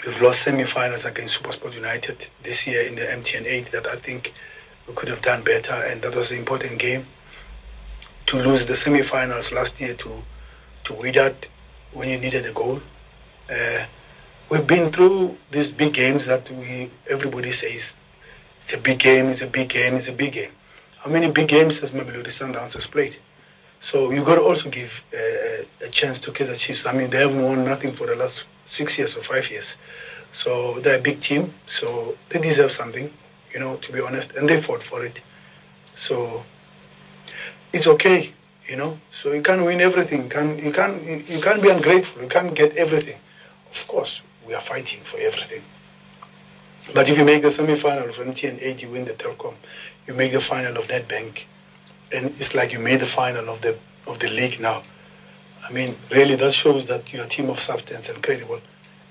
We've 0.05 0.21
lost 0.21 0.43
semi-finals 0.43 1.05
against 1.05 1.41
SuperSport 1.41 1.73
United 1.75 2.27
this 2.43 2.67
year 2.67 2.85
in 2.87 2.95
the 2.95 3.01
MTN 3.01 3.45
8 3.45 3.65
that 3.67 3.87
I 3.87 3.95
think 3.95 4.33
we 4.87 4.93
could 4.93 5.09
have 5.09 5.21
done 5.21 5.43
better, 5.43 5.73
and 5.73 6.01
that 6.03 6.15
was 6.15 6.31
an 6.31 6.37
important 6.37 6.77
game. 6.79 7.05
To 8.27 8.37
lose 8.37 8.65
the 8.65 8.75
semi-finals 8.75 9.53
last 9.53 9.81
year 9.81 9.95
to 9.95 10.09
to 10.83 10.93
Wydad 10.93 11.35
when 11.93 12.09
you 12.09 12.17
needed 12.17 12.45
a 12.45 12.53
goal. 12.53 12.79
Uh, 13.51 13.85
we've 14.49 14.67
been 14.67 14.91
through 14.91 15.35
these 15.51 15.71
big 15.71 15.93
games 15.93 16.25
that 16.27 16.49
we 16.51 16.89
everybody 17.09 17.51
says 17.51 17.95
it's 18.57 18.73
a 18.73 18.79
big 18.79 18.99
game, 18.99 19.27
it's 19.27 19.41
a 19.41 19.47
big 19.47 19.69
game, 19.69 19.95
it's 19.95 20.09
a 20.09 20.13
big 20.13 20.33
game. 20.33 20.51
How 20.99 21.09
many 21.11 21.29
big 21.31 21.47
games 21.47 21.79
has 21.79 21.91
Mamelodi 21.91 22.31
Sundowns 22.39 22.73
has 22.73 22.87
played? 22.87 23.17
So 23.79 24.11
you 24.11 24.23
got 24.23 24.35
to 24.35 24.41
also 24.41 24.69
give 24.69 25.03
uh, 25.13 25.85
a 25.85 25.89
chance 25.89 26.19
to 26.19 26.31
Kaizer 26.31 26.57
Chiefs. 26.59 26.85
I 26.85 26.93
mean, 26.93 27.09
they 27.09 27.19
haven't 27.19 27.43
won 27.43 27.63
nothing 27.63 27.91
for 27.91 28.07
the 28.07 28.15
last 28.15 28.47
six 28.65 28.97
years 28.97 29.15
or 29.15 29.21
five 29.21 29.49
years. 29.51 29.77
So 30.31 30.79
they're 30.79 30.99
a 30.99 31.01
big 31.01 31.21
team, 31.21 31.53
so 31.65 32.15
they 32.29 32.39
deserve 32.39 32.71
something, 32.71 33.11
you 33.53 33.59
know, 33.59 33.77
to 33.77 33.91
be 33.93 34.01
honest, 34.01 34.35
and 34.35 34.47
they 34.49 34.59
fought 34.59 34.83
for 34.83 35.03
it. 35.05 35.21
So 35.93 36.43
it's 37.73 37.87
okay, 37.87 38.31
you 38.67 38.75
know. 38.75 38.97
So 39.09 39.33
you 39.33 39.41
can't 39.41 39.63
win 39.63 39.81
everything. 39.81 40.23
You 40.23 40.29
can't 40.29 40.63
you 40.63 40.71
can't 40.71 41.29
you 41.29 41.41
can't 41.41 41.61
be 41.61 41.69
ungrateful. 41.69 42.21
You 42.23 42.29
can't 42.29 42.53
get 42.55 42.75
everything. 42.77 43.19
Of 43.69 43.87
course, 43.87 44.21
we 44.45 44.53
are 44.53 44.61
fighting 44.61 44.99
for 44.99 45.17
everything. 45.19 45.63
But 46.93 47.09
if 47.09 47.17
you 47.17 47.25
make 47.25 47.41
the 47.41 47.51
semi-final 47.51 48.07
of 48.07 48.15
MTN 48.15 48.59
8, 48.61 48.81
you 48.81 48.89
win 48.89 49.03
the 49.03 49.11
Telkom. 49.11 49.55
You 50.07 50.13
make 50.13 50.31
the 50.31 50.39
final 50.39 50.77
of 50.77 50.87
Nedbank, 50.87 51.43
and 52.13 52.25
it's 52.25 52.55
like 52.55 52.71
you 52.73 52.79
made 52.79 52.99
the 52.99 53.05
final 53.05 53.49
of 53.49 53.61
the 53.61 53.77
of 54.07 54.19
the 54.19 54.29
league 54.29 54.59
now. 54.59 54.83
I 55.67 55.73
mean, 55.73 55.95
really, 56.11 56.35
that 56.35 56.53
shows 56.53 56.85
that 56.85 57.11
you're 57.11 57.25
a 57.25 57.27
team 57.27 57.49
of 57.49 57.59
substance 57.59 58.09
and 58.09 58.21
credible. 58.23 58.61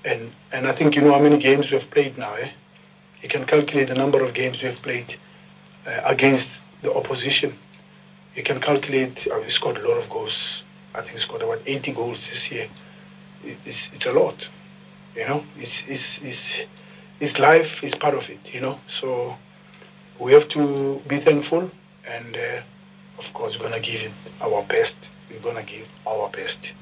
And 0.05 0.31
and 0.53 0.67
I 0.67 0.71
think 0.71 0.95
you 0.95 1.01
know 1.01 1.13
how 1.13 1.21
many 1.21 1.37
games 1.37 1.71
you 1.71 1.77
have 1.77 1.89
played 1.91 2.17
now. 2.17 2.33
Eh? 2.33 2.49
You 3.21 3.29
can 3.29 3.45
calculate 3.45 3.87
the 3.87 3.95
number 3.95 4.23
of 4.23 4.33
games 4.33 4.61
you 4.61 4.69
have 4.69 4.81
played 4.81 5.15
uh, 5.87 6.01
against 6.05 6.63
the 6.81 6.93
opposition. 6.93 7.53
You 8.35 8.43
can 8.43 8.59
calculate. 8.59 9.27
Uh, 9.31 9.39
we 9.41 9.49
scored 9.49 9.77
a 9.77 9.87
lot 9.87 9.97
of 9.97 10.09
goals. 10.09 10.63
I 10.95 11.01
think 11.01 11.13
we 11.13 11.19
scored 11.19 11.41
about 11.41 11.61
80 11.65 11.91
goals 11.93 12.27
this 12.27 12.51
year. 12.51 12.67
It's, 13.43 13.93
it's 13.93 14.05
a 14.07 14.13
lot. 14.13 14.49
You 15.15 15.27
know, 15.27 15.43
it's, 15.55 15.87
it's, 15.89 16.21
it's, 16.23 16.65
it's 17.19 17.39
life 17.39 17.83
is 17.83 17.95
part 17.95 18.13
of 18.13 18.29
it, 18.29 18.53
you 18.53 18.61
know. 18.61 18.79
So 18.87 19.35
we 20.19 20.31
have 20.33 20.47
to 20.49 21.01
be 21.07 21.17
thankful 21.17 21.69
and, 22.07 22.35
uh, 22.37 22.61
of 23.17 23.33
course, 23.33 23.59
we're 23.59 23.69
going 23.69 23.81
to 23.81 23.91
give 23.91 24.03
it 24.03 24.13
our 24.41 24.63
best 24.63 25.11
we're 25.29 25.39
going 25.39 25.63
to 25.63 25.71
give 25.71 25.87
our 26.07 26.29
best. 26.29 26.73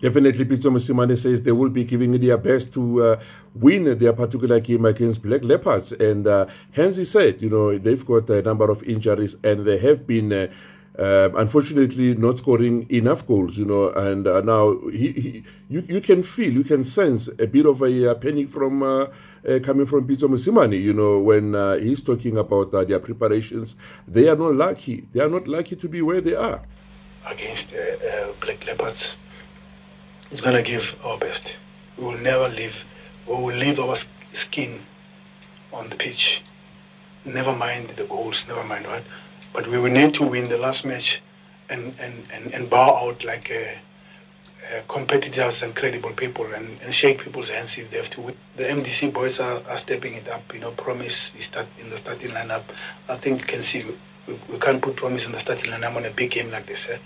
Definitely, 0.00 0.44
Pitso 0.44 0.70
Mosimane 0.70 1.16
says 1.16 1.40
they 1.42 1.52
will 1.52 1.70
be 1.70 1.84
giving 1.84 2.12
their 2.20 2.36
best 2.36 2.72
to 2.74 3.02
uh, 3.02 3.20
win 3.54 3.98
their 3.98 4.12
particular 4.12 4.60
game 4.60 4.84
against 4.84 5.22
Black 5.22 5.42
Leopards. 5.42 5.92
And 5.92 6.26
uh, 6.26 6.46
hence, 6.72 6.96
he 6.96 7.04
said, 7.06 7.40
you 7.40 7.48
know, 7.48 7.78
they've 7.78 8.04
got 8.04 8.28
a 8.28 8.42
number 8.42 8.70
of 8.70 8.82
injuries 8.82 9.36
and 9.42 9.64
they 9.64 9.78
have 9.78 10.06
been. 10.06 10.32
Uh, 10.32 10.48
uh, 10.98 11.28
unfortunately, 11.36 12.14
not 12.14 12.38
scoring 12.38 12.86
enough 12.88 13.26
goals, 13.26 13.58
you 13.58 13.66
know, 13.66 13.90
and 13.90 14.26
uh, 14.26 14.40
now 14.40 14.78
he, 14.88 15.12
he, 15.12 15.44
you, 15.68 15.84
you 15.86 16.00
can 16.00 16.22
feel, 16.22 16.50
you 16.50 16.64
can 16.64 16.84
sense 16.84 17.28
a 17.38 17.46
bit 17.46 17.66
of 17.66 17.82
a 17.82 18.12
uh, 18.12 18.14
panic 18.14 18.48
from 18.48 18.82
uh, 19.46 19.50
uh, 19.50 19.58
coming 19.60 19.86
from 19.86 20.06
Pitso 20.06 20.28
Mosimane, 20.28 20.80
you 20.80 20.92
know, 20.92 21.18
when 21.18 21.54
uh, 21.54 21.76
he's 21.76 22.02
talking 22.02 22.36
about 22.36 22.72
their 22.72 22.98
preparations. 22.98 23.76
They 24.06 24.28
are 24.28 24.36
not 24.36 24.54
lucky. 24.54 25.06
They 25.12 25.20
are 25.20 25.28
not 25.28 25.46
lucky 25.46 25.76
to 25.76 25.88
be 25.88 26.02
where 26.02 26.20
they 26.20 26.34
are 26.34 26.60
against 27.30 27.74
uh, 27.74 27.78
uh, 27.78 28.32
Black 28.40 28.66
Leopards 28.66 29.16
is 30.30 30.40
going 30.40 30.56
to 30.56 30.62
give 30.62 30.98
our 31.04 31.18
best. 31.18 31.58
We 31.98 32.04
will 32.04 32.18
never 32.18 32.48
leave. 32.48 32.84
We 33.26 33.34
will 33.34 33.54
leave 33.54 33.80
our 33.80 33.96
skin 34.32 34.80
on 35.72 35.88
the 35.88 35.96
pitch. 35.96 36.42
Never 37.24 37.54
mind 37.54 37.88
the 37.90 38.06
goals, 38.06 38.46
never 38.48 38.64
mind 38.64 38.86
what. 38.86 39.02
But 39.52 39.66
we 39.66 39.78
will 39.78 39.90
need 39.90 40.14
to 40.14 40.26
win 40.26 40.48
the 40.48 40.58
last 40.58 40.84
match 40.84 41.22
and, 41.70 41.94
and, 42.00 42.14
and, 42.32 42.54
and 42.54 42.70
bow 42.70 43.08
out 43.08 43.24
like 43.24 43.50
uh, 43.50 43.78
uh, 44.74 44.82
competitors 44.88 45.62
and 45.62 45.74
credible 45.74 46.10
people 46.10 46.46
and, 46.54 46.66
and 46.82 46.92
shake 46.92 47.22
people's 47.22 47.50
hands 47.50 47.78
if 47.78 47.90
they 47.90 47.98
have 47.98 48.10
to. 48.10 48.22
The 48.56 48.64
MDC 48.64 49.12
boys 49.12 49.40
are, 49.40 49.62
are 49.68 49.78
stepping 49.78 50.14
it 50.14 50.28
up. 50.28 50.42
You 50.52 50.60
know, 50.60 50.70
Promise 50.72 51.34
is 51.34 51.44
start 51.44 51.66
in 51.78 51.88
the 51.90 51.96
starting 51.96 52.30
lineup. 52.30 52.64
I 53.08 53.16
think 53.16 53.40
you 53.40 53.46
can 53.46 53.60
see 53.60 53.84
we, 54.26 54.34
we 54.50 54.58
can't 54.58 54.82
put 54.82 54.96
Promise 54.96 55.26
in 55.26 55.32
the 55.32 55.38
starting 55.38 55.70
lineup 55.70 55.96
on 55.96 56.04
a 56.04 56.10
big 56.10 56.30
game 56.30 56.50
like 56.50 56.66
this. 56.66 56.90
Eh? 56.90 56.98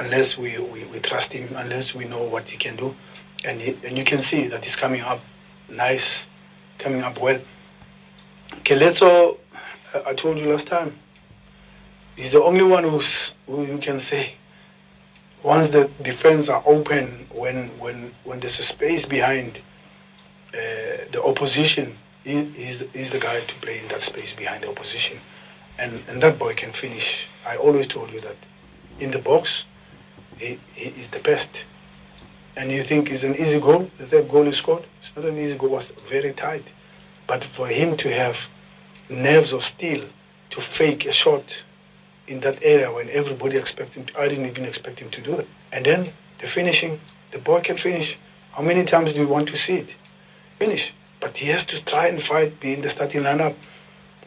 unless 0.00 0.38
we, 0.38 0.58
we, 0.72 0.84
we 0.86 0.98
trust 0.98 1.32
him, 1.32 1.48
unless 1.56 1.94
we 1.94 2.04
know 2.06 2.22
what 2.28 2.48
he 2.48 2.56
can 2.56 2.76
do. 2.76 2.94
And, 3.44 3.60
he, 3.60 3.76
and 3.86 3.96
you 3.96 4.04
can 4.04 4.18
see 4.18 4.48
that 4.48 4.64
he's 4.64 4.76
coming 4.76 5.02
up 5.02 5.20
nice, 5.70 6.28
coming 6.78 7.02
up 7.02 7.20
well. 7.20 7.40
Keletso, 8.62 9.38
uh, 9.94 10.00
I 10.06 10.14
told 10.14 10.38
you 10.38 10.46
last 10.46 10.66
time, 10.66 10.98
he's 12.16 12.32
the 12.32 12.42
only 12.42 12.64
one 12.64 12.84
who's, 12.84 13.34
who 13.46 13.66
you 13.66 13.78
can 13.78 13.98
say, 13.98 14.34
once 15.44 15.68
the 15.68 15.90
defense 16.02 16.48
are 16.48 16.62
open, 16.64 17.04
when, 17.30 17.68
when, 17.78 18.10
when 18.24 18.40
there's 18.40 18.58
a 18.58 18.62
space 18.62 19.04
behind 19.04 19.60
uh, 20.54 21.04
the 21.12 21.22
opposition, 21.24 21.94
he's, 22.24 22.80
he's 22.92 23.10
the 23.10 23.20
guy 23.20 23.38
to 23.38 23.54
play 23.56 23.78
in 23.78 23.86
that 23.88 24.00
space 24.00 24.32
behind 24.32 24.62
the 24.62 24.70
opposition. 24.70 25.18
And, 25.78 25.92
and 26.08 26.22
that 26.22 26.38
boy 26.38 26.54
can 26.54 26.72
finish. 26.72 27.28
I 27.46 27.56
always 27.58 27.86
told 27.86 28.10
you 28.10 28.20
that 28.20 28.36
in 29.00 29.10
the 29.10 29.18
box, 29.18 29.66
he, 30.38 30.58
is 30.76 31.08
the 31.08 31.20
best. 31.20 31.66
And 32.56 32.70
you 32.70 32.82
think 32.82 33.10
it's 33.10 33.24
an 33.24 33.32
easy 33.32 33.60
goal, 33.60 33.80
the 33.98 34.06
third 34.06 34.30
goal 34.30 34.44
he 34.44 34.52
scored? 34.52 34.84
It's 34.98 35.14
not 35.14 35.26
an 35.26 35.36
easy 35.36 35.58
goal, 35.58 35.70
it 35.70 35.72
was 35.72 35.90
very 36.08 36.32
tight. 36.32 36.72
But 37.26 37.44
for 37.44 37.66
him 37.66 37.96
to 37.98 38.08
have 38.08 38.48
nerves 39.10 39.52
of 39.52 39.62
steel 39.62 40.04
to 40.50 40.60
fake 40.60 41.04
a 41.04 41.12
shot 41.12 41.62
in 42.28 42.40
that 42.40 42.62
area 42.62 42.92
when 42.92 43.08
everybody 43.10 43.56
expected 43.56 44.10
I 44.18 44.28
didn't 44.28 44.46
even 44.46 44.64
expect 44.64 45.00
him 45.00 45.10
to 45.10 45.20
do 45.20 45.36
that. 45.36 45.46
And 45.72 45.84
then 45.84 46.08
the 46.38 46.46
finishing, 46.46 46.98
the 47.30 47.38
boy 47.38 47.60
can 47.60 47.76
finish. 47.76 48.18
How 48.52 48.62
many 48.62 48.84
times 48.84 49.12
do 49.12 49.20
you 49.20 49.28
want 49.28 49.48
to 49.48 49.56
see 49.56 49.76
it? 49.76 49.94
Finish. 50.58 50.94
But 51.20 51.36
he 51.36 51.46
has 51.48 51.64
to 51.66 51.84
try 51.84 52.08
and 52.08 52.20
fight, 52.20 52.58
be 52.60 52.74
in 52.74 52.80
the 52.80 52.90
starting 52.90 53.22
lineup. 53.22 53.54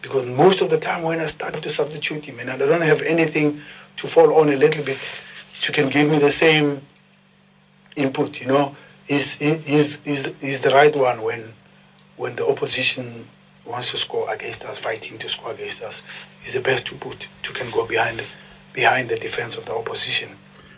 Because 0.01 0.27
most 0.37 0.61
of 0.61 0.69
the 0.69 0.77
time 0.77 1.03
when 1.03 1.19
I 1.19 1.25
start 1.25 1.55
to 1.55 1.69
substitute 1.69 2.25
him 2.25 2.39
and 2.39 2.49
I 2.49 2.57
don't 2.57 2.81
have 2.81 3.01
anything 3.01 3.59
to 3.97 4.07
fall 4.07 4.39
on 4.39 4.49
a 4.49 4.55
little 4.55 4.83
bit, 4.83 5.11
you 5.63 5.73
can 5.73 5.89
give 5.89 6.09
me 6.09 6.19
the 6.19 6.31
same 6.31 6.81
input, 7.95 8.39
you 8.41 8.47
know, 8.47 8.75
is 9.07 9.41
is 9.41 9.99
is 10.05 10.33
is 10.41 10.61
the 10.61 10.71
right 10.71 10.95
one 10.95 11.21
when 11.23 11.43
when 12.17 12.35
the 12.35 12.45
opposition 12.45 13.27
wants 13.67 13.91
to 13.91 13.97
score 13.97 14.31
against 14.33 14.65
us, 14.65 14.79
fighting 14.79 15.17
to 15.17 15.29
score 15.29 15.53
against 15.53 15.83
us, 15.83 16.03
is 16.41 16.53
the 16.53 16.61
best 16.61 16.85
to 16.87 16.95
put 16.95 17.27
to 17.43 17.53
can 17.53 17.69
go 17.71 17.87
behind 17.87 18.25
behind 18.73 19.09
the 19.09 19.17
defense 19.17 19.57
of 19.57 19.65
the 19.65 19.73
opposition 19.73 20.29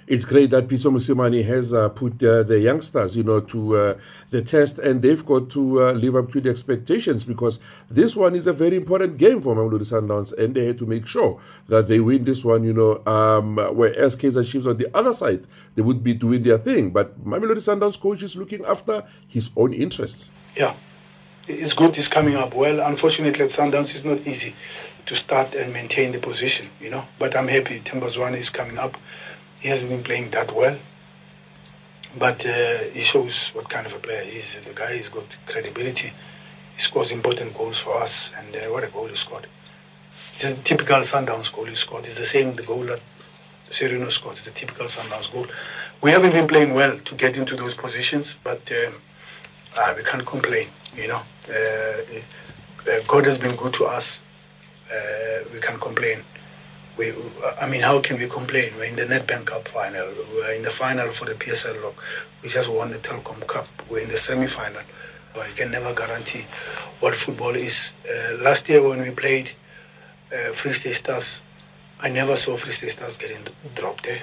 it's 0.09 0.25
great 0.25 0.49
that 0.49 0.67
Pitso 0.67 0.91
Mosimane 0.91 1.45
has 1.45 1.71
uh, 1.71 1.87
put 1.89 2.13
uh, 2.23 2.41
the 2.41 2.59
youngsters, 2.59 3.15
you 3.15 3.21
know, 3.21 3.41
to 3.41 3.77
uh, 3.77 3.93
the 4.31 4.41
test, 4.41 4.79
and 4.79 5.03
they've 5.03 5.23
got 5.23 5.51
to 5.51 5.83
uh, 5.83 5.91
live 5.91 6.15
up 6.15 6.31
to 6.31 6.41
the 6.41 6.49
expectations 6.49 7.23
because 7.23 7.59
this 7.91 8.15
one 8.15 8.33
is 8.33 8.47
a 8.47 8.53
very 8.53 8.75
important 8.75 9.17
game 9.17 9.39
for 9.39 9.55
Mamelodi 9.55 9.85
Sundowns, 9.85 10.35
and 10.35 10.55
they 10.55 10.65
had 10.65 10.79
to 10.79 10.87
make 10.87 11.05
sure 11.07 11.39
that 11.67 11.87
they 11.87 11.99
win 11.99 12.23
this 12.23 12.43
one, 12.43 12.63
you 12.63 12.73
know. 12.73 13.03
Um, 13.05 13.57
whereas 13.75 14.15
Kaizer 14.15 14.43
Chiefs 14.43 14.65
on 14.65 14.77
the 14.77 14.89
other 14.97 15.13
side, 15.13 15.45
they 15.75 15.83
would 15.83 16.03
be 16.03 16.15
doing 16.15 16.41
their 16.41 16.57
thing, 16.57 16.89
but 16.89 17.23
Mamelodi 17.23 17.61
Sundowns 17.61 17.99
coach 17.99 18.23
is 18.23 18.35
looking 18.35 18.65
after 18.65 19.03
his 19.27 19.51
own 19.55 19.73
interests. 19.73 20.31
Yeah, 20.57 20.73
it's 21.49 21.73
good. 21.73 21.97
It's 21.97 22.07
coming 22.07 22.35
up 22.35 22.53
well. 22.53 22.87
Unfortunately, 22.87 23.43
at 23.43 23.49
Sundowns, 23.49 23.95
it's 23.95 24.05
not 24.05 24.19
easy 24.19 24.55
to 25.05 25.15
start 25.15 25.55
and 25.55 25.73
maintain 25.73 26.11
the 26.11 26.19
position, 26.19 26.67
you 26.79 26.89
know. 26.89 27.03
But 27.17 27.35
I'm 27.35 27.47
happy 27.47 27.79
Themba 27.79 28.07
Zwane 28.07 28.37
is 28.37 28.49
coming 28.49 28.77
up 28.77 28.95
he 29.61 29.67
hasn't 29.67 29.91
been 29.91 30.03
playing 30.03 30.29
that 30.29 30.53
well, 30.53 30.77
but 32.17 32.45
uh, 32.45 32.77
he 32.93 33.01
shows 33.01 33.49
what 33.49 33.69
kind 33.69 33.85
of 33.85 33.93
a 33.93 33.99
player 33.99 34.23
he 34.23 34.37
is. 34.37 34.59
The 34.61 34.73
guy 34.73 34.95
has 34.95 35.09
got 35.09 35.37
credibility. 35.45 36.13
He 36.75 36.79
scores 36.79 37.11
important 37.11 37.53
goals 37.57 37.77
for 37.79 37.95
us, 37.97 38.31
and 38.37 38.55
uh, 38.55 38.59
what 38.71 38.85
a 38.85 38.87
goal 38.87 39.07
he 39.07 39.15
scored. 39.15 39.47
It's 40.33 40.45
a 40.45 40.55
typical 40.55 40.97
Sundowns 40.97 41.53
goal 41.53 41.65
he 41.65 41.75
scored. 41.75 42.05
It's 42.05 42.17
the 42.17 42.25
same 42.25 42.55
the 42.55 42.63
goal 42.63 42.83
that 42.83 43.01
Sirino 43.69 44.09
scored. 44.09 44.37
It's 44.37 44.47
a 44.47 44.51
typical 44.51 44.85
Sundowns 44.85 45.31
goal. 45.31 45.47
We 46.01 46.11
haven't 46.11 46.31
been 46.31 46.47
playing 46.47 46.73
well 46.73 46.97
to 46.97 47.15
get 47.15 47.37
into 47.37 47.57
those 47.57 47.75
positions, 47.75 48.37
but 48.41 48.71
uh, 48.71 49.93
we 49.97 50.03
can't 50.03 50.25
complain. 50.25 50.67
You 50.95 51.09
know, 51.09 51.21
God 53.07 53.25
has 53.25 53.37
been 53.37 53.55
good 53.55 53.73
to 53.75 53.85
us. 53.85 54.21
Uh, 54.91 55.43
we 55.53 55.59
can't 55.59 55.79
complain 55.79 56.19
we, 56.99 57.13
I 57.61 57.69
mean, 57.69 57.79
how 57.79 58.01
can 58.01 58.19
we 58.19 58.27
complain? 58.27 58.69
We're 58.77 58.89
in 58.89 58.97
the 58.97 59.03
Nedbank 59.03 59.45
Cup 59.45 59.69
final. 59.69 60.05
We're 60.35 60.51
in 60.51 60.63
the 60.63 60.69
final 60.69 61.07
for 61.07 61.23
the 61.25 61.33
PSL 61.33 61.81
log. 61.81 61.93
We 62.43 62.49
just 62.49 62.69
won 62.69 62.91
the 62.91 62.97
Telkom 62.97 63.47
Cup. 63.47 63.67
We're 63.89 63.99
in 64.01 64.09
the 64.09 64.17
semi-final. 64.17 64.81
But 65.33 65.47
you 65.47 65.55
can 65.55 65.71
never 65.71 65.93
guarantee 65.93 66.45
what 66.99 67.15
football 67.15 67.55
is. 67.55 67.93
Uh, 68.05 68.43
last 68.43 68.67
year 68.67 68.85
when 68.85 68.99
we 68.99 69.11
played 69.11 69.49
uh, 70.33 70.51
Free 70.51 70.73
State 70.73 70.95
Stars, 70.95 71.41
I 72.01 72.09
never 72.09 72.35
saw 72.35 72.57
Free 72.57 72.73
State 72.73 72.91
Stars 72.91 73.15
getting 73.15 73.41
dropped 73.75 74.03
there. 74.03 74.21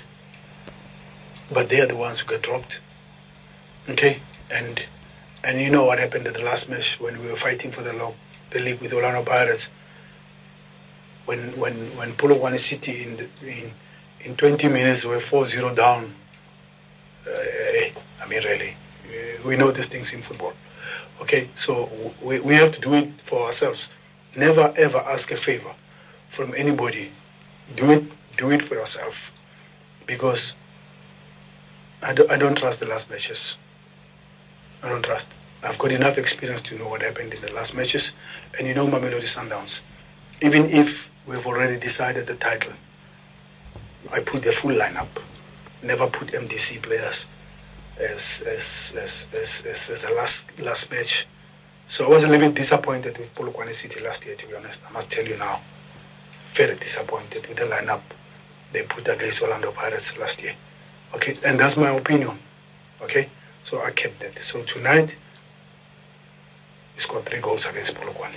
But 1.54 1.70
they 1.70 1.80
are 1.80 1.86
the 1.86 1.96
ones 1.96 2.20
who 2.20 2.28
get 2.28 2.42
dropped. 2.42 2.80
Okay? 3.88 4.20
And 4.52 4.84
and 5.46 5.60
you 5.60 5.70
know 5.70 5.84
what 5.84 5.98
happened 5.98 6.26
at 6.26 6.34
the 6.34 6.42
last 6.42 6.68
match 6.68 7.00
when 7.00 7.16
we 7.22 7.30
were 7.30 7.36
fighting 7.36 7.70
for 7.70 7.82
the, 7.82 8.12
the 8.50 8.58
league 8.60 8.80
with 8.80 8.92
Orlando 8.92 9.22
Pirates 9.22 9.70
when 11.26 11.38
when 11.60 11.74
when 11.98 12.10
Polokwane 12.12 12.58
City 12.58 13.04
in 13.04 13.16
the, 13.16 13.28
in 13.46 13.70
in 14.20 14.36
20 14.36 14.68
minutes 14.68 15.04
we're 15.04 15.18
4-0 15.18 15.76
down. 15.76 16.12
Uh, 17.28 18.00
I 18.22 18.28
mean, 18.28 18.42
really, 18.44 18.74
we 19.44 19.56
know 19.56 19.70
these 19.70 19.86
things 19.86 20.12
in 20.12 20.22
football. 20.22 20.52
Okay, 21.20 21.48
so 21.54 21.90
we, 22.22 22.40
we 22.40 22.54
have 22.54 22.72
to 22.72 22.80
do 22.80 22.94
it 22.94 23.20
for 23.20 23.46
ourselves. 23.46 23.88
Never 24.36 24.72
ever 24.76 24.98
ask 24.98 25.30
a 25.32 25.36
favor 25.36 25.72
from 26.28 26.52
anybody. 26.56 27.10
Do 27.76 27.90
it 27.90 28.04
do 28.36 28.50
it 28.50 28.62
for 28.62 28.74
yourself, 28.74 29.32
because 30.06 30.52
I, 32.02 32.12
do, 32.14 32.26
I 32.30 32.36
don't 32.36 32.56
trust 32.56 32.80
the 32.80 32.86
last 32.86 33.10
matches. 33.10 33.56
I 34.82 34.88
don't 34.88 35.04
trust. 35.04 35.28
I've 35.62 35.78
got 35.78 35.92
enough 35.92 36.18
experience 36.18 36.62
to 36.62 36.78
know 36.78 36.88
what 36.88 37.02
happened 37.02 37.34
in 37.34 37.40
the 37.40 37.52
last 37.52 37.74
matches, 37.74 38.12
and 38.58 38.66
you 38.66 38.74
know 38.74 38.86
Mamelodi 38.86 39.22
Sundowns. 39.26 39.82
Even 40.42 40.66
if 40.66 41.10
we've 41.26 41.46
already 41.46 41.78
decided 41.78 42.26
the 42.26 42.36
title. 42.36 42.72
I 44.12 44.20
put 44.20 44.42
the 44.42 44.52
full 44.52 44.70
lineup. 44.72 45.08
Never 45.82 46.06
put 46.06 46.28
MDC 46.28 46.82
players 46.82 47.26
as 47.98 48.42
as 48.46 48.92
as 48.96 49.26
as, 49.34 49.62
as, 49.66 49.90
as 49.90 50.02
the 50.02 50.14
last 50.14 50.46
last 50.60 50.90
match. 50.90 51.26
So 51.88 52.04
I 52.06 52.08
was 52.08 52.24
a 52.24 52.28
little 52.28 52.48
bit 52.48 52.56
disappointed 52.56 53.16
with 53.18 53.34
Polokwane 53.34 53.72
City 53.72 54.00
last 54.00 54.26
year, 54.26 54.36
to 54.36 54.46
be 54.46 54.54
honest. 54.54 54.82
I 54.88 54.92
must 54.92 55.10
tell 55.10 55.24
you 55.24 55.36
now. 55.36 55.60
Very 56.50 56.76
disappointed 56.76 57.46
with 57.46 57.56
the 57.56 57.64
lineup 57.64 58.00
they 58.72 58.82
put 58.82 59.06
against 59.08 59.42
Orlando 59.42 59.70
Pirates 59.72 60.16
last 60.18 60.42
year. 60.42 60.54
Okay, 61.14 61.36
and 61.46 61.58
that's 61.58 61.76
my 61.76 61.90
opinion. 61.90 62.38
Okay, 63.02 63.28
so 63.62 63.82
I 63.82 63.90
kept 63.90 64.20
that. 64.20 64.38
So 64.38 64.62
tonight, 64.64 65.16
he 66.96 67.02
scored 67.02 67.26
three 67.26 67.40
goals 67.40 67.66
against 67.66 67.94
Polokwane. 67.94 68.32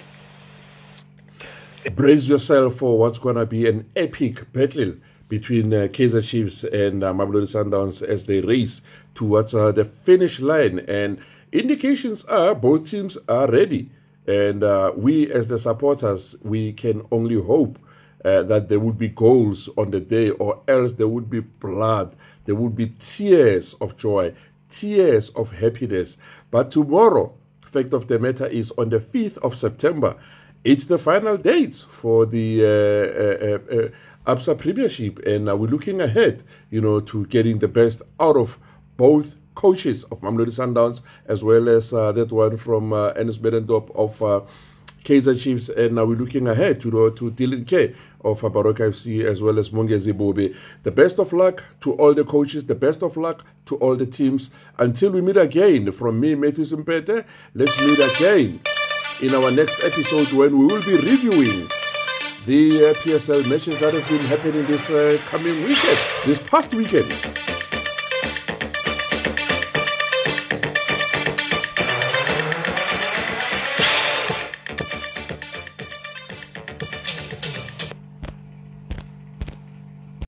Brace 1.95 2.28
yourself 2.28 2.76
for 2.76 3.00
what's 3.00 3.17
going 3.17 3.38
to 3.38 3.45
be 3.45 3.67
an 3.69 3.89
epic 3.95 4.52
battle 4.52 4.95
between 5.30 5.74
uh, 5.74 5.88
Kaizer 5.88 6.22
Chiefs 6.22 6.65
and 6.65 7.02
uh, 7.02 7.13
Mamelodi 7.13 7.48
Sundowns 7.48 8.02
as 8.02 8.26
they 8.26 8.41
race 8.41 8.82
towards 9.15 9.56
uh, 9.56 9.72
the 9.72 9.86
finish 9.86 10.41
line. 10.41 10.80
And 10.89 11.19
indications 11.54 12.26
are 12.26 12.54
both 12.54 12.91
teams 12.91 13.17
are 13.30 13.50
ready. 13.50 13.91
And 14.28 14.62
uh, 14.62 14.91
we, 14.93 15.32
as 15.32 15.48
the 15.48 15.58
supporters, 15.58 16.36
we 16.41 16.74
can 16.74 17.04
only 17.12 17.41
hope 17.41 17.80
uh, 18.26 18.43
that 18.43 18.67
there 18.67 18.82
would 18.82 18.98
be 18.98 19.08
goals 19.08 19.69
on 19.78 19.91
the 19.91 20.02
day, 20.02 20.32
or 20.32 20.62
else 20.67 20.93
there 20.93 21.08
would 21.08 21.30
be 21.30 21.39
blood. 21.39 22.13
There 22.43 22.56
would 22.56 22.76
be 22.76 22.93
tears 23.00 23.74
of 23.76 23.95
joy, 23.95 24.34
tears 24.69 25.30
of 25.30 25.54
happiness. 25.54 26.17
But 26.52 26.72
tomorrow, 26.72 27.38
fact 27.71 27.93
of 27.93 28.08
the 28.08 28.19
matter 28.19 28.47
is 28.47 28.71
on 28.77 28.89
the 28.89 28.99
5th 28.99 29.38
of 29.39 29.55
September, 29.55 30.15
it's 30.63 30.86
the 30.86 30.97
final 30.97 31.38
dates 31.38 31.84
for 31.84 32.25
the 32.25 32.63
uh, 32.63 33.75
uh, 33.75 33.77
uh, 33.82 34.36
ABSA 34.36 34.58
Premiership, 34.60 35.19
and 35.25 35.45
we're 35.45 35.67
looking 35.67 36.01
ahead, 36.01 36.43
you 36.69 36.82
know, 36.82 36.99
to 36.99 37.25
getting 37.27 37.60
the 37.60 37.67
best 37.67 38.01
out 38.19 38.36
of 38.36 38.60
both 38.97 39.36
coaches 39.55 40.03
of 40.05 40.21
Mamelodi 40.21 40.51
Sundowns 40.51 41.01
as 41.25 41.43
well 41.43 41.67
as 41.69 41.93
uh, 41.93 42.12
that 42.12 42.32
one 42.32 42.58
from 42.58 42.93
uh, 42.93 43.13
Ernest 43.15 43.41
Middendorp 43.41 43.89
of 43.95 44.45
Kaizer 45.03 45.39
Chiefs, 45.39 45.69
and 45.69 45.95
now 45.95 46.05
we're 46.05 46.15
looking 46.15 46.47
ahead 46.47 46.81
to 46.81 46.91
the, 46.91 47.12
to 47.15 47.31
Dylan 47.31 47.65
K 47.67 47.95
of 48.21 48.41
Baroka 48.41 48.89
FC 48.89 49.23
as 49.23 49.41
well 49.41 49.57
as 49.59 49.69
Mongezi 49.69 50.13
Bobe. 50.13 50.55
The 50.83 50.91
best 50.91 51.19
of 51.19 51.33
luck 51.33 51.63
to 51.81 51.93
all 51.93 52.13
the 52.13 52.25
coaches, 52.25 52.65
the 52.65 52.75
best 52.75 53.01
of 53.01 53.17
luck 53.17 53.45
to 53.67 53.75
all 53.77 53.95
the 53.95 54.05
teams. 54.05 54.51
Until 54.77 55.12
we 55.12 55.21
meet 55.21 55.38
again, 55.38 55.91
from 55.91 56.19
me, 56.19 56.35
Matthew 56.35 56.65
Simpete, 56.65 57.25
let's 57.53 57.81
meet 57.81 57.99
again 57.99 58.59
in 59.21 59.35
our 59.35 59.51
next 59.51 59.83
episode 59.83 60.38
when 60.38 60.57
we 60.57 60.65
will 60.65 60.81
be 60.81 60.95
reviewing 60.95 61.67
the 62.45 62.89
uh, 62.89 62.93
PSL 63.03 63.49
matches 63.49 63.79
that 63.79 63.93
have 63.93 64.07
been 64.09 64.25
happening 64.27 64.65
this 64.65 64.89
uh, 64.89 65.17
coming 65.29 65.55
weekend, 65.63 65.99
this 66.25 66.41
past 66.49 66.73
weekend. 66.73 67.59